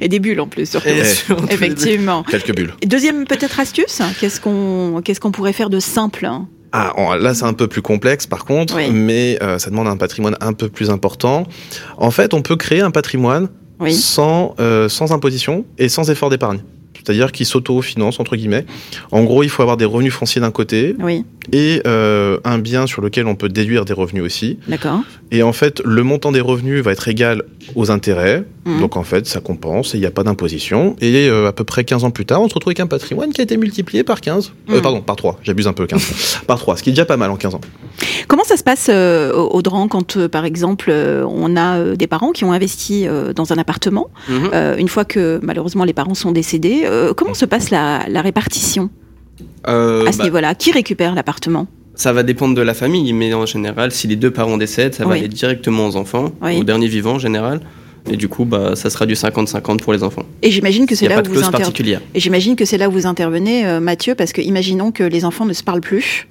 Et 0.00 0.08
des 0.08 0.18
bulles 0.18 0.40
en 0.40 0.46
plus, 0.46 0.68
surtout. 0.68 0.88
Effectivement. 1.50 2.22
Quelques 2.22 2.54
bulles. 2.54 2.74
Deuxième 2.84 3.24
peut-être 3.26 3.58
astuce, 3.60 4.00
qu'est-ce 4.20 4.40
qu'on 4.40 5.00
qu'est-ce 5.04 5.20
qu'on 5.20 5.32
pourrait 5.32 5.52
faire 5.52 5.70
de 5.70 5.80
simple 5.80 6.28
ah, 6.72 6.92
là, 7.18 7.32
c'est 7.32 7.44
un 7.44 7.54
peu 7.54 7.68
plus 7.68 7.80
complexe 7.80 8.26
par 8.26 8.44
contre, 8.44 8.76
mais 8.92 9.38
euh, 9.42 9.56
ça 9.56 9.70
demande 9.70 9.86
un 9.86 9.96
patrimoine 9.96 10.36
un 10.42 10.52
peu 10.52 10.68
plus 10.68 10.90
important. 10.90 11.46
En 11.96 12.10
fait, 12.10 12.34
on 12.34 12.42
peut 12.42 12.56
créer 12.56 12.82
un 12.82 12.90
patrimoine 12.90 13.48
sans, 13.88 14.54
sans 14.88 15.12
imposition 15.12 15.64
et 15.78 15.88
sans 15.88 16.10
effort 16.10 16.28
d'épargne 16.28 16.60
c'est-à-dire 17.04 17.32
qui 17.32 17.44
s'auto-finance 17.44 18.20
entre 18.20 18.36
guillemets. 18.36 18.66
En 19.10 19.24
gros, 19.24 19.42
il 19.42 19.48
faut 19.48 19.62
avoir 19.62 19.76
des 19.76 19.84
revenus 19.84 20.12
fonciers 20.12 20.40
d'un 20.40 20.50
côté 20.50 20.94
et 21.52 21.82
euh, 21.86 22.38
un 22.44 22.58
bien 22.58 22.86
sur 22.86 23.02
lequel 23.02 23.26
on 23.26 23.34
peut 23.34 23.48
déduire 23.48 23.84
des 23.84 23.92
revenus 23.92 24.22
aussi. 24.22 24.58
D'accord. 24.68 25.00
Et 25.30 25.42
en 25.42 25.52
fait, 25.52 25.80
le 25.84 26.02
montant 26.02 26.32
des 26.32 26.40
revenus 26.40 26.82
va 26.82 26.92
être 26.92 27.08
égal 27.08 27.42
aux 27.74 27.90
intérêts. 27.90 28.44
Mhm. 28.64 28.80
Donc 28.80 28.96
en 28.96 29.02
fait, 29.02 29.26
ça 29.26 29.40
compense 29.40 29.94
et 29.94 29.98
il 29.98 30.00
n'y 30.00 30.06
a 30.06 30.10
pas 30.10 30.24
d'imposition. 30.24 30.96
Et 31.00 31.28
euh, 31.28 31.48
à 31.48 31.52
peu 31.52 31.64
près 31.64 31.84
15 31.84 32.04
ans 32.04 32.10
plus 32.10 32.26
tard, 32.26 32.40
on 32.42 32.48
se 32.48 32.54
retrouve 32.54 32.70
avec 32.70 32.80
un 32.80 32.86
patrimoine 32.86 33.32
qui 33.32 33.40
a 33.40 33.44
été 33.44 33.56
multiplié 33.56 34.04
par 34.04 34.20
15. 34.20 34.52
Euh, 34.70 34.76
mhm. 34.76 34.82
pardon, 34.82 35.00
par 35.00 35.16
3. 35.16 35.38
J'abuse 35.42 35.66
un 35.66 35.72
peu, 35.72 35.86
15. 35.86 36.40
par 36.46 36.58
3, 36.58 36.76
ce 36.76 36.82
qui 36.82 36.90
est 36.90 36.92
déjà 36.92 37.04
pas 37.04 37.16
mal 37.16 37.30
en 37.30 37.36
15 37.36 37.54
ans. 37.54 37.60
Comment 38.28 38.44
ça 38.44 38.56
se 38.56 38.64
passe, 38.64 38.88
au 38.88 39.62
Dran, 39.62 39.88
quand 39.88 40.26
par 40.28 40.44
exemple, 40.44 40.90
on 40.90 41.56
a 41.56 41.94
des 41.96 42.06
parents 42.06 42.32
qui 42.32 42.44
ont 42.44 42.52
investi 42.52 43.06
dans 43.34 43.52
un 43.52 43.58
appartement 43.58 44.10
mhm. 44.28 44.50
Une 44.78 44.88
fois 44.88 45.04
que 45.04 45.40
malheureusement 45.42 45.84
les 45.84 45.92
parents 45.92 46.14
sont 46.14 46.32
décédés, 46.32 46.85
comment 47.16 47.34
se 47.34 47.44
passe 47.44 47.70
la, 47.70 48.00
répartition 48.22 48.90
à 49.64 49.72
ce 50.12 50.18
bah 50.18 50.24
niveau-là? 50.24 50.54
Qui 50.54 50.72
récupère 50.72 51.14
l'appartement? 51.14 51.66
Ça 51.94 52.12
va 52.12 52.22
dépendre 52.22 52.54
de 52.54 52.62
la 52.62 52.74
famille, 52.74 53.12
mais 53.12 53.32
en 53.32 53.46
général, 53.46 53.90
si 53.90 54.06
les 54.06 54.16
deux 54.16 54.30
parents 54.30 54.58
décèdent, 54.58 54.94
ça 54.94 55.04
va 55.04 55.14
aller 55.14 55.28
directement 55.28 55.86
aux 55.86 55.96
enfants, 55.96 56.32
au 56.42 56.64
dernier 56.64 56.88
vivant 56.88 57.14
en 57.14 57.18
général. 57.18 57.60
Et 58.08 58.16
du 58.16 58.28
coup, 58.28 58.44
bah, 58.44 58.76
ça 58.76 58.88
sera 58.88 59.04
du 59.04 59.14
50-50 59.14 59.78
pour 59.78 59.92
les 59.92 60.04
enfants. 60.04 60.22
Et 60.42 60.52
j'imagine 60.52 60.86
que 60.86 60.94
c'est 60.94 61.08
là 61.08 61.20
où 61.20 61.32
vous 61.32 61.42
intervenez. 61.42 61.98
Et 62.14 62.20
j'imagine 62.20 62.54
que 62.54 62.64
c'est 62.64 62.78
là 62.78 62.88
où 62.88 62.92
vous 62.92 63.06
intervenez, 63.06 63.80
Mathieu, 63.80 64.14
parce 64.14 64.32
que 64.32 64.40
imaginons 64.40 64.92
que 64.92 65.02
les 65.02 65.24
enfants 65.24 65.44
ne 65.44 65.52
se 65.52 65.64
parlent 65.64 65.80
plus 65.80 66.28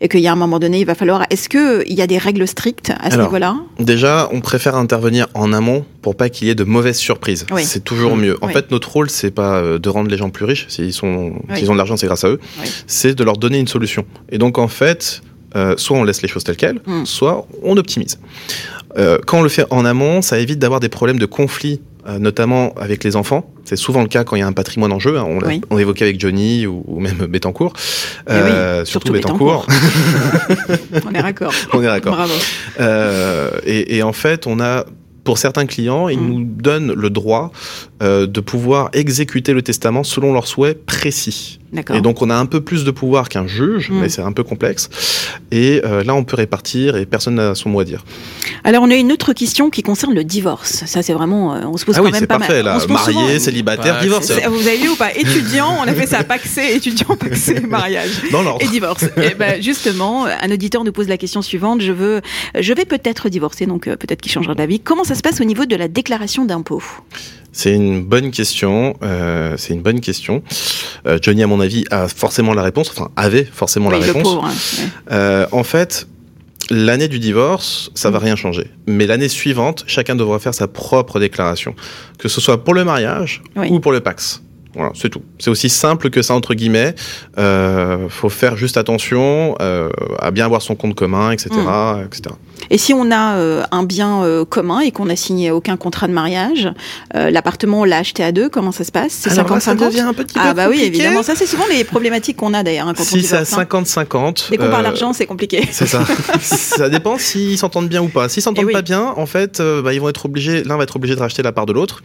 et 0.00 0.08
qu'il 0.08 0.20
y 0.20 0.28
a 0.28 0.32
un 0.32 0.36
moment 0.36 0.58
donné, 0.58 0.80
il 0.80 0.86
va 0.86 0.94
falloir. 0.94 1.24
Est-ce 1.30 1.48
qu'il 1.48 1.92
y 1.92 2.02
a 2.02 2.06
des 2.06 2.18
règles 2.18 2.46
strictes 2.48 2.92
à 3.00 3.10
ce 3.10 3.16
niveau-là? 3.16 3.56
Déjà, 3.78 4.28
on 4.32 4.40
préfère 4.40 4.76
intervenir 4.76 5.28
en 5.34 5.52
amont 5.52 5.84
pour 6.02 6.16
pas 6.16 6.30
qu'il 6.30 6.48
y 6.48 6.50
ait 6.50 6.54
de 6.54 6.64
mauvaises 6.64 6.96
surprises. 6.96 7.46
C'est 7.58 7.84
toujours 7.84 8.16
mieux. 8.16 8.36
En 8.40 8.48
fait, 8.48 8.70
notre 8.70 8.90
rôle, 8.90 9.10
c'est 9.10 9.30
pas 9.30 9.56
euh, 9.56 9.78
de 9.78 9.88
rendre 9.88 10.10
les 10.10 10.16
gens 10.16 10.30
plus 10.30 10.44
riches. 10.44 10.66
S'ils 10.68 10.92
sont, 10.92 11.34
s'ils 11.54 11.70
ont 11.70 11.74
de 11.74 11.78
l'argent, 11.78 11.96
c'est 11.96 12.06
grâce 12.06 12.24
à 12.24 12.28
eux. 12.28 12.40
C'est 12.86 13.14
de 13.14 13.24
leur 13.24 13.36
donner 13.36 13.58
une 13.58 13.68
solution. 13.68 14.04
Et 14.30 14.38
donc, 14.38 14.58
en 14.58 14.68
fait, 14.68 15.22
euh, 15.56 15.74
soit 15.76 15.96
on 15.96 16.04
laisse 16.04 16.22
les 16.22 16.28
choses 16.28 16.44
telles 16.44 16.56
quelles, 16.56 16.80
hmm. 16.86 17.04
soit 17.04 17.46
on 17.62 17.76
optimise. 17.76 18.18
Euh, 18.98 19.18
quand 19.26 19.40
on 19.40 19.42
le 19.42 19.48
fait 19.48 19.66
en 19.70 19.84
amont, 19.84 20.22
ça 20.22 20.38
évite 20.38 20.58
d'avoir 20.58 20.80
des 20.80 20.88
problèmes 20.88 21.18
de 21.18 21.26
conflit 21.26 21.80
notamment 22.18 22.72
avec 22.74 23.04
les 23.04 23.16
enfants. 23.16 23.52
C'est 23.64 23.76
souvent 23.76 24.02
le 24.02 24.08
cas 24.08 24.24
quand 24.24 24.36
il 24.36 24.40
y 24.40 24.42
a 24.42 24.46
un 24.46 24.52
patrimoine 24.52 24.92
en 24.92 24.98
jeu. 24.98 25.18
Hein. 25.18 25.26
On, 25.28 25.38
on 25.70 25.78
évoquait 25.78 26.04
avec 26.04 26.20
Johnny 26.20 26.66
ou, 26.66 26.98
même 26.98 27.26
Bettencourt. 27.26 27.72
Euh, 28.28 28.84
surtout, 28.84 29.12
Bettencourt. 29.12 29.66
on 31.06 31.12
est 31.12 31.20
raccord. 31.20 31.52
on 31.72 31.82
est 31.82 31.88
raccord. 31.88 32.14
Bravo. 32.14 32.34
Euh, 32.80 33.50
et, 33.64 33.96
et, 33.96 34.02
en 34.02 34.12
fait, 34.12 34.46
on 34.46 34.60
a 34.60 34.84
pour 35.24 35.38
certains 35.38 35.66
clients, 35.66 36.08
ils 36.08 36.18
mm. 36.18 36.26
nous 36.26 36.44
donnent 36.44 36.92
le 36.92 37.10
droit 37.10 37.52
de 38.00 38.40
pouvoir 38.40 38.90
exécuter 38.92 39.52
le 39.52 39.62
testament 39.62 40.04
selon 40.04 40.32
leurs 40.32 40.46
souhaits 40.46 40.84
précis. 40.86 41.60
Et 41.94 42.00
donc 42.00 42.20
on 42.20 42.30
a 42.30 42.34
un 42.34 42.46
peu 42.46 42.60
plus 42.60 42.84
de 42.84 42.90
pouvoir 42.90 43.28
qu'un 43.28 43.46
juge, 43.46 43.90
mm. 43.90 44.00
mais 44.00 44.08
c'est 44.08 44.22
un 44.22 44.32
peu 44.32 44.42
complexe. 44.42 44.90
Et 45.52 45.80
euh, 45.84 46.02
là, 46.02 46.14
on 46.14 46.24
peut 46.24 46.36
répartir 46.36 46.96
et 46.96 47.06
personne 47.06 47.36
n'a 47.36 47.54
son 47.54 47.68
mot 47.68 47.80
à 47.80 47.84
dire. 47.84 48.04
Alors 48.64 48.82
on 48.82 48.90
a 48.90 48.96
une 48.96 49.12
autre 49.12 49.32
question 49.32 49.70
qui 49.70 49.82
concerne 49.82 50.14
le 50.14 50.24
divorce. 50.24 50.84
Ça, 50.86 51.02
c'est 51.02 51.12
vraiment, 51.12 51.54
euh, 51.54 51.60
on 51.64 51.76
se 51.76 51.84
pose 51.84 51.96
ah 51.98 52.02
quand 52.02 52.10
même 52.10 52.26
pas 52.26 52.38
parfait, 52.38 52.62
mal. 52.62 52.78
Là. 52.78 52.86
Marié, 52.88 53.38
célibataire, 53.38 54.00
divorce. 54.00 54.30
Vous 54.30 54.66
avez 54.66 54.78
vu 54.78 54.88
ou 54.88 54.96
pas? 54.96 55.14
Étudiant, 55.14 55.76
on 55.80 55.88
a 55.88 55.94
fait 55.94 56.06
ça, 56.06 56.24
paxé, 56.24 56.74
étudiant, 56.74 57.16
paxé, 57.16 57.60
mariage 57.60 58.22
et 58.60 58.68
divorce. 58.68 59.04
et 59.16 59.34
ben, 59.34 59.62
justement, 59.62 60.24
un 60.24 60.50
auditeur 60.50 60.82
nous 60.84 60.92
pose 60.92 61.08
la 61.08 61.18
question 61.18 61.42
suivante. 61.42 61.82
Je 61.82 61.92
veux, 61.92 62.20
je 62.58 62.72
vais 62.72 62.84
peut-être 62.84 63.28
divorcer, 63.28 63.66
donc 63.66 63.86
euh, 63.86 63.96
peut-être 63.96 64.20
qu'il 64.20 64.32
changera 64.32 64.54
d'avis. 64.54 64.80
Comment 64.80 65.04
ça 65.04 65.14
se 65.14 65.22
passe 65.22 65.40
au 65.40 65.44
niveau 65.44 65.66
de 65.66 65.76
la 65.76 65.88
déclaration 65.88 66.44
d'impôt? 66.44 66.82
C'est 67.52 67.74
une 67.74 68.02
bonne 68.04 68.30
question. 68.30 68.96
Euh, 69.02 69.54
c'est 69.56 69.74
une 69.74 69.82
bonne 69.82 70.00
question. 70.00 70.42
Euh, 71.06 71.18
Johnny, 71.20 71.42
à 71.42 71.46
mon 71.46 71.60
avis, 71.60 71.84
a 71.90 72.08
forcément 72.08 72.54
la 72.54 72.62
réponse. 72.62 72.90
Enfin, 72.90 73.10
avait 73.16 73.44
forcément 73.44 73.90
la 73.90 73.98
réponse. 73.98 74.28
Hein, 74.28 74.84
euh, 75.10 75.46
en 75.52 75.64
fait, 75.64 76.06
l'année 76.70 77.08
du 77.08 77.18
divorce, 77.18 77.90
ça 77.94 78.10
va 78.10 78.18
mm. 78.18 78.22
rien 78.22 78.36
changer. 78.36 78.70
Mais 78.86 79.06
l'année 79.06 79.28
suivante, 79.28 79.84
chacun 79.86 80.14
devra 80.14 80.38
faire 80.38 80.54
sa 80.54 80.68
propre 80.68 81.18
déclaration, 81.18 81.74
que 82.18 82.28
ce 82.28 82.40
soit 82.40 82.64
pour 82.64 82.74
le 82.74 82.84
mariage 82.84 83.42
ou 83.56 83.80
pour 83.80 83.92
le 83.92 84.00
Pax. 84.00 84.42
Voilà, 84.74 84.92
c'est 84.94 85.08
tout. 85.08 85.22
C'est 85.38 85.50
aussi 85.50 85.68
simple 85.68 86.10
que 86.10 86.22
ça 86.22 86.34
entre 86.34 86.54
guillemets. 86.54 86.94
Euh, 87.38 88.08
faut 88.08 88.28
faire 88.28 88.56
juste 88.56 88.76
attention 88.76 89.56
euh, 89.60 89.90
à 90.18 90.30
bien 90.30 90.44
avoir 90.44 90.62
son 90.62 90.76
compte 90.76 90.94
commun, 90.94 91.32
etc., 91.32 91.50
mm. 91.52 92.06
etc. 92.06 92.34
Et 92.70 92.78
si 92.78 92.92
on 92.92 93.10
a 93.10 93.36
euh, 93.36 93.62
un 93.72 93.82
bien 93.82 94.22
euh, 94.22 94.44
commun 94.44 94.80
et 94.80 94.90
qu'on 94.90 95.06
n'a 95.06 95.16
signé 95.16 95.50
aucun 95.50 95.76
contrat 95.76 96.06
de 96.08 96.12
mariage, 96.12 96.68
euh, 97.14 97.30
l'appartement 97.30 97.80
on 97.80 97.84
l'a 97.84 97.98
acheté 97.98 98.22
à 98.22 98.32
deux, 98.32 98.48
comment 98.48 98.72
ça 98.72 98.84
se 98.84 98.92
passe? 98.92 99.12
C'est 99.12 99.30
50 99.30 99.60
ça 99.62 99.74
devient 99.74 100.00
un 100.00 100.12
petit 100.12 100.36
ah, 100.38 100.54
bah 100.54 100.66
oui, 100.68 100.82
évidemment. 100.82 101.22
Ça, 101.22 101.34
c'est 101.34 101.46
souvent 101.46 101.64
les 101.70 101.84
problématiques 101.84 102.36
qu'on 102.36 102.54
a 102.54 102.62
d'ailleurs 102.62 102.88
hein, 102.88 102.94
quand 102.96 103.04
si 103.04 103.14
on 103.14 103.18
Si 103.18 103.24
c'est 103.24 103.36
à 103.36 103.42
50-50. 103.42 104.50
Dès 104.50 104.56
qu'on 104.56 104.70
parle 104.70 104.84
d'argent, 104.84 105.12
c'est 105.12 105.26
compliqué. 105.26 105.66
C'est 105.70 105.86
ça. 105.86 106.04
ça 106.40 106.88
dépend 106.88 107.16
s'ils 107.16 107.56
s'entendent 107.56 107.88
bien 107.88 108.02
ou 108.02 108.08
pas. 108.08 108.28
S'ils 108.28 108.42
s'entendent 108.42 108.66
eh 108.68 108.72
pas 108.72 108.82
bien, 108.82 109.14
en 109.16 109.26
fait, 109.26 109.62
bah, 109.82 109.92
ils 109.92 110.00
vont 110.00 110.08
être 110.08 110.26
obligés, 110.26 110.62
l'un 110.64 110.76
va 110.76 110.82
être 110.82 110.96
obligé 110.96 111.14
de 111.14 111.20
racheter 111.20 111.42
la 111.42 111.52
part 111.52 111.66
de 111.66 111.72
l'autre. 111.72 112.02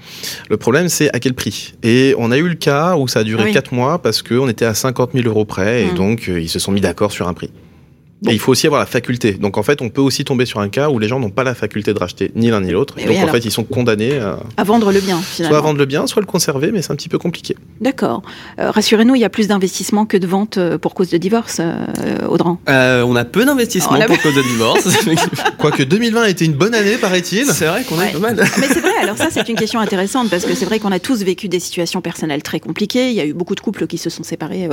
Le 0.49 0.57
problème, 0.57 0.87
c'est 0.87 1.13
à 1.13 1.19
quel 1.19 1.33
prix. 1.33 1.73
Et 1.83 2.15
on 2.17 2.31
a 2.31 2.37
eu 2.37 2.47
le 2.47 2.54
cas 2.55 2.95
où 2.95 3.07
ça 3.07 3.19
a 3.19 3.23
duré 3.23 3.51
4 3.51 3.73
mois 3.73 4.01
parce 4.01 4.21
qu'on 4.21 4.47
était 4.47 4.65
à 4.65 4.73
50 4.73 5.11
000 5.13 5.27
euros 5.27 5.45
près 5.45 5.83
et 5.83 5.91
mmh. 5.91 5.95
donc 5.95 6.27
ils 6.27 6.49
se 6.49 6.59
sont 6.59 6.71
mis 6.71 6.81
d'accord 6.81 7.11
sur 7.11 7.27
un 7.27 7.33
prix. 7.33 7.51
Et 8.27 8.33
il 8.33 8.39
faut 8.39 8.51
aussi 8.51 8.65
avoir 8.65 8.79
la 8.79 8.85
faculté. 8.85 9.33
Donc 9.33 9.57
en 9.57 9.63
fait, 9.63 9.81
on 9.81 9.89
peut 9.89 10.01
aussi 10.01 10.23
tomber 10.23 10.45
sur 10.45 10.59
un 10.59 10.69
cas 10.69 10.89
où 10.89 10.99
les 10.99 11.07
gens 11.07 11.19
n'ont 11.19 11.29
pas 11.29 11.43
la 11.43 11.53
faculté 11.53 11.93
de 11.93 11.99
racheter 11.99 12.31
ni 12.35 12.49
l'un 12.49 12.61
ni 12.61 12.71
l'autre. 12.71 12.95
Donc 12.95 13.17
en 13.17 13.27
fait, 13.27 13.45
ils 13.45 13.51
sont 13.51 13.63
condamnés 13.63 14.19
à... 14.57 14.63
vendre 14.63 14.91
le 14.91 14.99
bien, 14.99 15.19
finalement. 15.19 15.51
Soit 15.51 15.57
à 15.57 15.61
vendre 15.61 15.79
le 15.79 15.85
bien, 15.85 16.07
soit 16.07 16.21
le 16.21 16.25
conserver, 16.25 16.71
mais 16.71 16.81
c'est 16.81 16.91
un 16.91 16.95
petit 16.95 17.09
peu 17.09 17.17
compliqué. 17.17 17.55
D'accord. 17.81 18.23
Euh, 18.59 18.71
rassurez-nous, 18.71 19.15
il 19.15 19.21
y 19.21 19.25
a 19.25 19.29
plus 19.29 19.47
d'investissement 19.47 20.05
que 20.05 20.17
de 20.17 20.27
vente 20.27 20.57
euh, 20.57 20.77
pour 20.77 20.93
cause 20.93 21.09
de 21.09 21.17
divorce, 21.17 21.57
euh, 21.59 22.27
Audran 22.27 22.59
euh, 22.69 23.03
On 23.03 23.15
a 23.15 23.25
peu 23.25 23.45
d'investissement 23.45 23.99
pour 24.07 24.21
cause 24.21 24.35
de 24.35 24.41
divorce. 24.53 24.87
Quoique 25.57 25.83
2020 25.83 26.21
a 26.21 26.29
été 26.29 26.45
une 26.45 26.53
bonne 26.53 26.73
année, 26.73 26.97
paraît-il. 26.97 27.45
C'est 27.45 27.65
vrai 27.65 27.83
qu'on 27.83 28.01
est 28.01 28.13
pas 28.13 28.19
mal. 28.19 28.35
mais 28.35 28.67
c'est 28.67 28.81
vrai, 28.81 28.95
alors 29.01 29.17
ça, 29.17 29.27
c'est 29.29 29.47
une 29.49 29.55
question 29.55 29.79
intéressante 29.79 30.29
parce 30.29 30.45
que 30.45 30.55
c'est 30.55 30.65
vrai 30.65 30.79
qu'on 30.79 30.91
a 30.91 30.99
tous 30.99 31.23
vécu 31.23 31.47
des 31.49 31.59
situations 31.59 32.01
personnelles 32.01 32.43
très 32.43 32.59
compliquées. 32.59 33.09
Il 33.09 33.15
y 33.15 33.21
a 33.21 33.25
eu 33.25 33.33
beaucoup 33.33 33.55
de 33.55 33.59
couples 33.59 33.87
qui 33.87 33.97
se 33.97 34.09
sont 34.09 34.23
séparés 34.23 34.69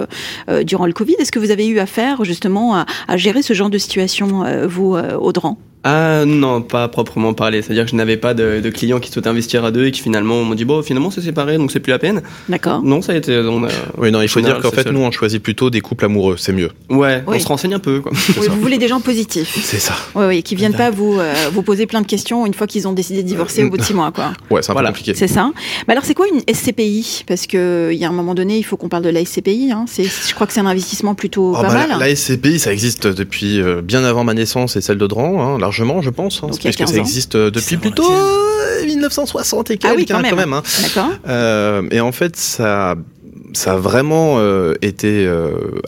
durant 0.64 0.87
le 0.87 0.92
Covid. 0.92 1.14
Est-ce 1.18 1.33
que 1.33 1.38
vous 1.38 1.50
avez 1.50 1.66
eu 1.66 1.78
affaire 1.78 2.24
justement 2.24 2.76
à 2.76 3.16
gérer 3.16 3.32
ce 3.40 3.55
genre 3.55 3.71
de 3.71 3.79
situation 3.79 4.45
euh, 4.45 4.66
vous, 4.66 4.95
euh, 4.95 5.16
Audran? 5.16 5.57
Ah 5.85 6.25
non, 6.25 6.62
pas 6.62 6.87
proprement 6.88 7.35
parler. 7.35 7.61
C'est-à-dire 7.62 7.85
que 7.85 7.90
je 7.90 7.97
n'avais 7.97 8.16
pas 8.16 8.35
de, 8.35 8.71
clients 8.71 9.01
qui 9.01 9.11
souhaitaient 9.11 9.29
investir 9.29 9.64
à 9.64 9.71
deux 9.71 9.87
et 9.87 9.90
qui 9.90 10.01
finalement 10.01 10.42
m'ont 10.45 10.55
dit 10.55 10.64
bon, 10.64 10.83
finalement 10.83 11.11
c'est 11.11 11.21
séparé, 11.21 11.59
donc 11.59 11.73
c'est 11.73 11.81
plus 11.81 11.90
la 11.90 11.99
peine. 11.99 12.23
D'accord. 12.49 12.83
Non, 12.83 13.03
ça 13.03 13.12
a 13.12 13.16
été. 13.16 13.40
oui, 13.99 14.11
non, 14.12 14.23
il 14.23 14.29
faut 14.29 14.40
dire 14.40 14.61
qu'en 14.61 14.71
fait 14.71 14.90
nous 14.90 15.01
on 15.01 15.11
choisit 15.11 15.42
plutôt 15.42 15.71
des 15.71 15.81
couples 15.81 16.05
amoureux, 16.05 16.37
c'est 16.38 16.53
mieux. 16.53 16.71
Ouais, 16.88 17.23
on 17.27 17.38
se 17.38 17.47
renseigne 17.47 17.75
un 17.75 17.79
peu. 17.79 18.01
Quoi. 18.01 18.12
vous 18.14 18.61
voulez 18.61 18.79
des 18.79 18.88
gens 18.88 19.01
positifs. 19.01 19.59
C'est 19.62 19.79
ça. 19.79 19.95
Oui, 20.14 20.25
oui, 20.27 20.42
qui 20.42 20.55
viennent 20.55 20.75
pas 20.75 20.90
vous 20.90 21.18
euh, 21.18 21.33
vous 21.53 21.62
poser 21.62 21.87
plein 21.87 22.01
de 22.01 22.07
questions 22.07 22.47
une 22.47 22.55
fois 22.55 22.66
qu'ils 22.66 22.87
ont 22.87 22.92
décidé 22.92 23.23
de 23.23 23.29
divorcer 23.29 23.64
au 23.64 23.71
bout 23.71 23.77
de 23.77 23.83
six 23.83 23.95
mois, 23.95 24.12
quoi. 24.12 24.33
Ouais, 24.51 24.62
c'est 24.62 24.71
un 24.71 24.75
peu 24.75 24.85
compliqué. 24.85 25.14
C'est 25.14 25.29
ça. 25.29 25.51
Mais 25.88 25.92
alors 25.92 26.05
c'est 26.05 26.14
quoi 26.14 26.27
une 26.29 26.40
SCPI 26.55 27.25
Parce 27.27 27.47
que 27.47 27.90
il 27.92 27.99
y 27.99 28.05
a 28.05 28.09
un 28.09 28.12
moment 28.12 28.35
donné, 28.35 28.59
il 28.59 28.62
faut 28.62 28.77
qu'on 28.77 28.88
parle 28.88 29.03
de 29.03 29.11
la 29.11 29.25
SCPI. 29.25 29.73
Hein. 29.73 29.85
C'est, 29.88 30.05
je 30.05 30.35
crois 30.35 30.47
que 30.47 30.53
c'est 30.53 30.61
un 30.61 30.66
investissement 30.66 31.14
plutôt 31.14 31.55
oh, 31.57 31.61
pas 31.61 31.68
bah, 31.68 31.87
mal. 31.88 31.99
La, 31.99 32.14
SCPI, 32.14 32.59
ça 32.59 32.73
existe 32.73 33.07
depuis 33.07 33.61
euh, 33.61 33.83
bien 33.83 34.05
avant 34.05 34.25
ma 34.25 34.35
naissance 34.35 34.77
et 34.77 34.81
celle 34.81 34.99
de 34.99 35.07
Dran, 35.07 35.40
hein, 35.42 35.59
largement, 35.72 36.02
je 36.02 36.11
pense. 36.11 36.42
Hein 36.42 36.48
parce 36.48 36.58
que 36.58 36.87
ça 36.87 36.96
existe 36.96 37.35
euh, 37.35 37.50
depuis 37.50 37.78
plutôt 37.78 38.11
1960 38.85 39.70
et 39.70 39.78
quelques, 39.78 39.92
ah 39.92 39.96
oui, 39.96 40.06
quand, 40.06 40.16
hein, 40.16 40.37
même. 40.37 40.52
Hein. 40.52 40.62
D'accord. 40.82 41.11
Euh, 41.26 41.82
et 41.90 42.00
en 42.00 42.12
fait, 42.12 42.37
ça 42.37 42.94
ça 43.54 43.74
a 43.74 43.76
vraiment 43.76 44.37
euh, 44.38 44.74
été 44.80 45.28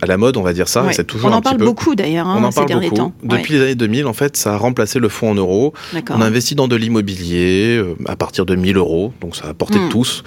à 0.02 0.06
la 0.06 0.16
mode, 0.18 0.36
on 0.36 0.42
va 0.42 0.52
dire 0.52 0.68
ça. 0.68 0.84
C'est 0.92 1.06
toujours 1.06 1.30
on 1.30 1.34
en 1.34 1.40
parle 1.40 1.56
beaucoup 1.56 1.94
d'ailleurs 1.94 2.26
hein, 2.26 2.36
on 2.38 2.44
en 2.44 2.50
ces 2.50 2.56
parle 2.56 2.68
derniers 2.68 2.90
beaucoup. 2.90 2.96
temps. 2.96 3.14
Depuis 3.22 3.54
les 3.54 3.62
années 3.62 3.74
2000, 3.74 4.06
en 4.06 4.12
fait, 4.12 4.36
ça 4.36 4.54
a 4.54 4.56
remplacé 4.58 4.98
le 4.98 5.08
fonds 5.08 5.30
en 5.30 5.34
euros. 5.34 5.72
On 6.10 6.20
a 6.20 6.26
investi 6.26 6.54
dans 6.54 6.68
de 6.68 6.76
l'immobilier 6.76 7.82
à 8.06 8.16
partir 8.16 8.44
de 8.44 8.54
1000 8.54 8.76
euros, 8.76 9.12
donc 9.20 9.36
ça 9.36 9.48
a 9.48 9.54
porté 9.54 9.78
de 9.78 9.84
hmm. 9.84 9.88
tous. 9.88 10.24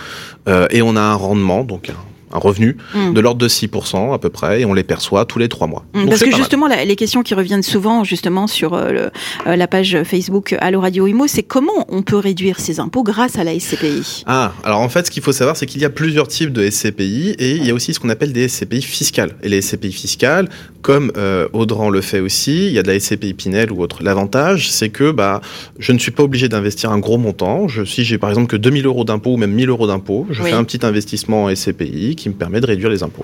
et 0.71 0.81
on 0.81 0.95
a 0.95 1.01
un 1.01 1.15
rendement, 1.15 1.63
donc 1.63 1.89
un 1.89 1.93
un 2.31 2.39
revenu 2.39 2.77
hmm. 2.93 3.13
de 3.13 3.19
l'ordre 3.19 3.39
de 3.39 3.47
6% 3.47 4.13
à 4.13 4.17
peu 4.17 4.29
près, 4.29 4.61
et 4.61 4.65
on 4.65 4.73
les 4.73 4.83
perçoit 4.83 5.25
tous 5.25 5.39
les 5.39 5.49
trois 5.49 5.67
mois. 5.67 5.85
Hmm, 5.93 6.07
parce 6.07 6.23
que 6.23 6.35
justement, 6.35 6.67
les 6.67 6.95
questions 6.95 7.23
qui 7.23 7.33
reviennent 7.33 7.63
souvent 7.63 8.03
justement 8.03 8.47
sur 8.47 8.73
euh, 8.73 9.07
euh, 9.47 9.55
la 9.55 9.67
page 9.67 9.97
Facebook 10.03 10.55
Allo 10.59 10.81
Radio 10.81 11.07
Imo, 11.07 11.27
c'est 11.27 11.43
comment 11.43 11.85
on 11.89 12.01
peut 12.01 12.17
réduire 12.17 12.59
ses 12.59 12.79
impôts 12.79 13.03
grâce 13.03 13.37
à 13.37 13.43
la 13.43 13.57
SCPI 13.57 14.23
Ah, 14.25 14.51
alors 14.63 14.81
en 14.81 14.89
fait, 14.89 15.07
ce 15.07 15.11
qu'il 15.11 15.23
faut 15.23 15.31
savoir, 15.31 15.55
c'est 15.57 15.65
qu'il 15.65 15.81
y 15.81 15.85
a 15.85 15.89
plusieurs 15.89 16.27
types 16.27 16.51
de 16.51 16.69
SCPI, 16.69 17.35
et 17.39 17.55
il 17.55 17.65
y 17.65 17.71
a 17.71 17.73
aussi 17.73 17.93
ce 17.93 17.99
qu'on 17.99 18.09
appelle 18.09 18.33
des 18.33 18.47
SCPI 18.47 18.81
fiscales. 18.81 19.31
Et 19.43 19.49
les 19.49 19.61
SCPI 19.61 19.91
fiscales, 19.91 20.49
comme 20.81 21.11
euh, 21.17 21.47
Audran 21.53 21.89
le 21.89 22.01
fait 22.01 22.19
aussi, 22.19 22.67
il 22.67 22.73
y 22.73 22.79
a 22.79 22.83
de 22.83 22.87
la 22.87 22.99
SCPI 22.99 23.33
Pinel 23.33 23.71
ou 23.71 23.81
autre. 23.81 24.03
L'avantage, 24.03 24.71
c'est 24.71 24.89
que 24.89 25.11
bah, 25.11 25.41
je 25.79 25.91
ne 25.91 25.99
suis 25.99 26.11
pas 26.11 26.23
obligé 26.23 26.49
d'investir 26.49 26.91
un 26.91 26.99
gros 26.99 27.17
montant. 27.17 27.67
Je, 27.67 27.83
si 27.83 28.03
j'ai 28.03 28.17
par 28.17 28.29
exemple 28.29 28.47
que 28.47 28.57
2000 28.57 28.85
euros 28.85 29.03
d'impôts 29.03 29.33
ou 29.33 29.37
même 29.37 29.51
1000 29.51 29.69
euros 29.69 29.87
d'impôts, 29.87 30.25
je 30.29 30.41
fais 30.43 30.53
un 30.53 30.63
petit 30.63 30.85
investissement 30.85 31.45
en 31.45 31.55
SCPI 31.55 32.15
qui 32.17 32.27
me 32.27 32.33
permet 32.33 32.59
de 32.59 32.67
réduire 32.67 32.89
les 32.89 33.03
impôts. 33.03 33.23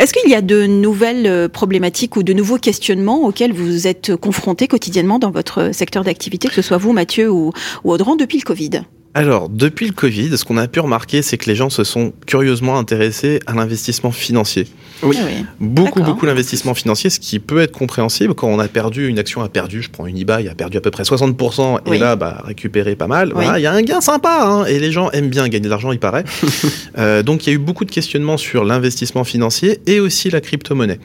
Est-ce 0.00 0.12
qu'il 0.12 0.28
y 0.28 0.34
a 0.34 0.42
de 0.42 0.66
nouvelles 0.66 1.26
euh, 1.26 1.48
problématiques 1.48 2.16
ou 2.16 2.24
de 2.24 2.32
nouveaux 2.32 2.58
questionnements 2.58 3.24
auxquels 3.24 3.52
vous 3.52 3.86
êtes 3.86 4.16
confrontés 4.16 4.66
quotidiennement 4.66 5.20
dans 5.20 5.30
votre 5.30 5.72
secteur 5.72 6.02
d'activité, 6.02 6.48
que 6.48 6.54
ce 6.54 6.62
soit 6.62 6.78
vous, 6.78 6.92
Mathieu 6.92 7.30
ou, 7.30 7.52
ou 7.84 7.92
Audran, 7.92 8.16
depuis 8.16 8.38
le 8.38 8.44
Covid? 8.44 8.82
Alors, 9.16 9.48
depuis 9.48 9.86
le 9.86 9.92
Covid, 9.92 10.36
ce 10.36 10.44
qu'on 10.44 10.56
a 10.56 10.66
pu 10.66 10.80
remarquer, 10.80 11.22
c'est 11.22 11.38
que 11.38 11.46
les 11.46 11.54
gens 11.54 11.70
se 11.70 11.84
sont 11.84 12.12
curieusement 12.26 12.78
intéressés 12.78 13.38
à 13.46 13.54
l'investissement 13.54 14.10
financier. 14.10 14.66
Oui. 15.04 15.16
Ah 15.20 15.26
beaucoup, 15.60 16.02
beaucoup 16.02 16.26
l'investissement 16.26 16.74
financier, 16.74 17.10
ce 17.10 17.20
qui 17.20 17.38
peut 17.38 17.60
être 17.60 17.70
compréhensible 17.70 18.34
quand 18.34 18.48
on 18.48 18.58
a 18.58 18.66
perdu, 18.66 19.06
une 19.06 19.20
action 19.20 19.42
a 19.42 19.48
perdu, 19.48 19.82
je 19.82 19.90
prends 19.90 20.06
une 20.06 20.18
IBA, 20.18 20.40
il 20.40 20.48
a 20.48 20.56
perdu 20.56 20.78
à 20.78 20.80
peu 20.80 20.90
près 20.90 21.04
60%, 21.04 21.92
et 21.92 21.98
là, 21.98 22.16
bah, 22.16 22.42
récupéré 22.44 22.96
pas 22.96 23.06
mal. 23.06 23.32
Il 23.56 23.62
y 23.62 23.66
a 23.66 23.72
un 23.72 23.82
gain 23.82 24.00
sympa, 24.00 24.40
hein, 24.42 24.64
et 24.64 24.80
les 24.80 24.90
gens 24.90 25.10
aiment 25.12 25.30
bien 25.30 25.46
gagner 25.48 25.64
de 25.64 25.70
l'argent, 25.70 25.92
il 25.92 26.00
paraît. 26.00 26.24
euh, 26.98 27.22
donc, 27.22 27.46
il 27.46 27.50
y 27.50 27.52
a 27.52 27.54
eu 27.54 27.58
beaucoup 27.58 27.84
de 27.84 27.92
questionnements 27.92 28.36
sur 28.36 28.64
l'investissement 28.64 29.22
financier 29.22 29.78
et 29.86 30.00
aussi 30.00 30.28
la 30.28 30.40
crypto-monnaie. 30.40 30.98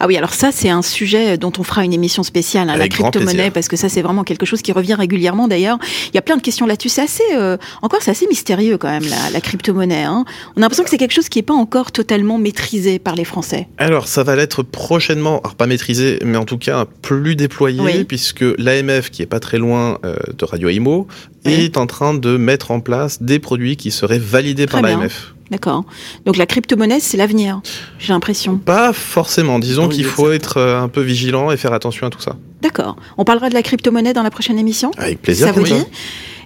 Ah 0.00 0.06
oui, 0.06 0.16
alors 0.16 0.34
ça 0.34 0.50
c'est 0.52 0.70
un 0.70 0.82
sujet 0.82 1.38
dont 1.38 1.52
on 1.58 1.62
fera 1.62 1.84
une 1.84 1.92
émission 1.92 2.22
spéciale, 2.22 2.70
hein, 2.70 2.76
la 2.76 2.88
crypto-monnaie, 2.88 3.50
parce 3.50 3.68
que 3.68 3.76
ça 3.76 3.88
c'est 3.88 4.02
vraiment 4.02 4.24
quelque 4.24 4.46
chose 4.46 4.62
qui 4.62 4.72
revient 4.72 4.94
régulièrement 4.94 5.48
d'ailleurs. 5.48 5.78
Il 6.08 6.14
y 6.14 6.18
a 6.18 6.22
plein 6.22 6.36
de 6.36 6.42
questions 6.42 6.66
là-dessus. 6.66 6.88
C'est 6.88 7.02
assez, 7.02 7.24
euh, 7.34 7.56
encore 7.82 8.02
c'est 8.02 8.10
assez 8.10 8.26
mystérieux 8.26 8.78
quand 8.78 8.88
même 8.88 9.04
la, 9.32 9.40
crypto-monnaie. 9.40 10.04
Hein. 10.04 10.24
On 10.56 10.58
a 10.58 10.60
l'impression 10.60 10.84
que 10.84 10.90
c'est 10.90 10.98
quelque 10.98 11.14
chose 11.14 11.28
qui 11.28 11.38
n'est 11.38 11.44
pas 11.44 11.54
encore 11.54 11.92
totalement 11.92 12.38
maîtrisé 12.38 12.98
par 12.98 13.14
les 13.14 13.24
Français. 13.24 13.68
Alors 13.78 14.08
ça 14.08 14.22
va 14.22 14.36
l'être 14.36 14.62
prochainement, 14.62 15.40
alors 15.40 15.54
pas 15.54 15.66
maîtrisé, 15.66 16.18
mais 16.24 16.38
en 16.38 16.44
tout 16.44 16.58
cas 16.58 16.86
plus 17.02 17.36
déployé, 17.36 18.04
puisque 18.04 18.44
l'AMF 18.58 19.10
qui 19.10 19.22
est 19.22 19.26
pas 19.26 19.40
très 19.40 19.58
loin 19.58 19.98
euh, 20.04 20.16
de 20.36 20.44
Radio 20.44 20.68
Imo 20.68 21.06
est 21.44 21.76
en 21.76 21.86
train 21.86 22.14
de 22.14 22.36
mettre 22.36 22.70
en 22.70 22.80
place 22.80 23.22
des 23.22 23.38
produits 23.38 23.76
qui 23.76 23.90
seraient 23.90 24.18
validés 24.18 24.66
par 24.66 24.82
l'AMF. 24.82 25.33
D'accord. 25.50 25.84
Donc 26.24 26.36
la 26.36 26.46
crypto-monnaie, 26.46 27.00
c'est 27.00 27.16
l'avenir, 27.16 27.60
j'ai 27.98 28.12
l'impression. 28.12 28.56
Pas 28.56 28.92
forcément. 28.92 29.58
Disons 29.58 29.88
qu'il 29.88 30.04
faut 30.04 30.32
être 30.32 30.56
euh, 30.56 30.80
un 30.80 30.88
peu 30.88 31.02
vigilant 31.02 31.50
et 31.50 31.56
faire 31.56 31.72
attention 31.72 32.06
à 32.06 32.10
tout 32.10 32.20
ça. 32.20 32.36
D'accord. 32.62 32.96
On 33.18 33.24
parlera 33.24 33.50
de 33.50 33.54
la 33.54 33.62
crypto-monnaie 33.62 34.14
dans 34.14 34.22
la 34.22 34.30
prochaine 34.30 34.58
émission 34.58 34.90
Avec 34.96 35.20
plaisir. 35.20 35.46
Ça 35.46 35.52
vous 35.52 35.64
dit? 35.64 35.74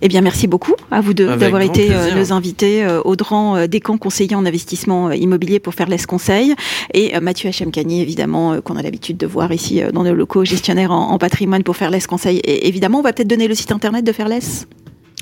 Eh 0.01 0.09
bien, 0.09 0.21
merci 0.21 0.47
beaucoup 0.47 0.75
à 0.91 1.01
vous 1.01 1.15
deux 1.15 1.27
d'avoir 1.37 1.63
été 1.63 1.89
euh, 1.93 2.15
nos 2.15 2.33
invités. 2.33 2.85
Euh, 2.85 3.01
Audran 3.05 3.67
Descamps, 3.69 3.99
conseiller 3.99 4.35
en 4.35 4.45
investissement 4.45 5.13
immobilier 5.13 5.61
pour 5.61 5.75
Fairless 5.75 6.07
Conseil, 6.07 6.55
et 6.93 7.19
Mathieu 7.21 7.49
Hachemkani, 7.49 8.03
évidemment, 8.03 8.61
qu'on 8.61 8.77
a 8.77 8.83
l'habitude 8.83 9.17
de 9.17 9.27
voir 9.27 9.53
ici 9.53 9.81
dans 9.93 10.03
nos 10.03 10.15
locaux, 10.15 10.45
gestionnaire 10.45 10.91
en, 10.91 11.11
en 11.11 11.19
patrimoine 11.19 11.63
pour 11.63 11.77
Fairless 11.77 12.07
Conseil. 12.07 12.39
Et 12.39 12.69
évidemment, 12.69 12.99
on 12.99 13.03
va 13.03 13.13
peut-être 13.13 13.29
donner 13.29 13.49
le 13.49 13.55
site 13.55 13.71
internet 13.71 14.05
de 14.05 14.13
Fairless 14.13 14.67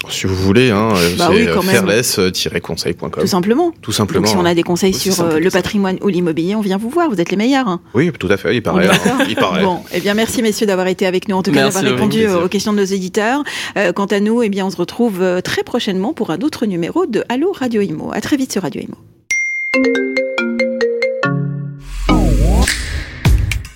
Si 0.09 0.27
vous 0.27 0.35
voulez, 0.35 0.71
hein, 0.71 0.91
bah 1.19 1.31
c'est 1.33 1.47
fairless-conseil.com. 1.47 3.11
Tout 3.11 3.27
simplement. 3.27 3.73
Tout 3.81 3.93
simplement. 3.93 4.23
Donc, 4.23 4.31
si 4.31 4.37
on 4.37 4.45
a 4.45 4.55
des 4.55 4.63
conseils 4.63 4.93
sur 4.93 5.21
euh, 5.21 5.39
le 5.39 5.51
patrimoine 5.51 5.99
ou 6.03 6.09
l'immobilier, 6.09 6.55
on 6.55 6.61
vient 6.61 6.77
vous 6.77 6.91
voir. 6.91 7.09
Vous 7.09 7.21
êtes 7.21 7.31
les 7.31 7.37
meilleurs. 7.37 7.67
Hein. 7.67 7.81
Oui, 7.95 8.13
tout 8.19 8.29
à 8.31 8.37
fait. 8.37 8.55
Il 8.55 8.63
paraît. 8.63 8.89
Hein. 8.89 9.19
il 9.29 9.35
paraît. 9.37 9.63
Bon, 9.63 9.81
eh 9.93 10.01
bien, 10.01 10.15
merci 10.15 10.43
messieurs 10.43 10.67
d'avoir 10.67 10.87
été 10.87 11.07
avec 11.07 11.29
nous. 11.29 11.37
En 11.37 11.43
tout 11.43 11.51
cas, 11.51 11.65
d'avoir 11.65 11.83
répondu 11.83 12.29
aux 12.29 12.49
questions 12.49 12.73
de 12.73 12.79
nos 12.79 12.85
éditeurs. 12.85 13.43
Euh, 13.77 13.93
quant 13.93 14.07
à 14.07 14.21
nous, 14.21 14.43
eh 14.43 14.49
bien, 14.49 14.67
on 14.67 14.71
se 14.71 14.77
retrouve 14.77 15.23
euh, 15.23 15.41
très 15.41 15.63
prochainement 15.63 16.13
pour 16.13 16.31
un 16.31 16.39
autre 16.41 16.67
numéro 16.67 17.07
de 17.07 17.25
Allo 17.29 17.53
Radio 17.53 17.81
Imo. 17.81 18.11
À 18.13 18.21
très 18.21 18.37
vite 18.37 18.53
sur 18.53 18.63
Radio 18.63 18.83
Imo. 18.83 18.97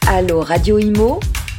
Allo 0.07 0.41
Radio 0.41 0.79
Imo 0.79 1.21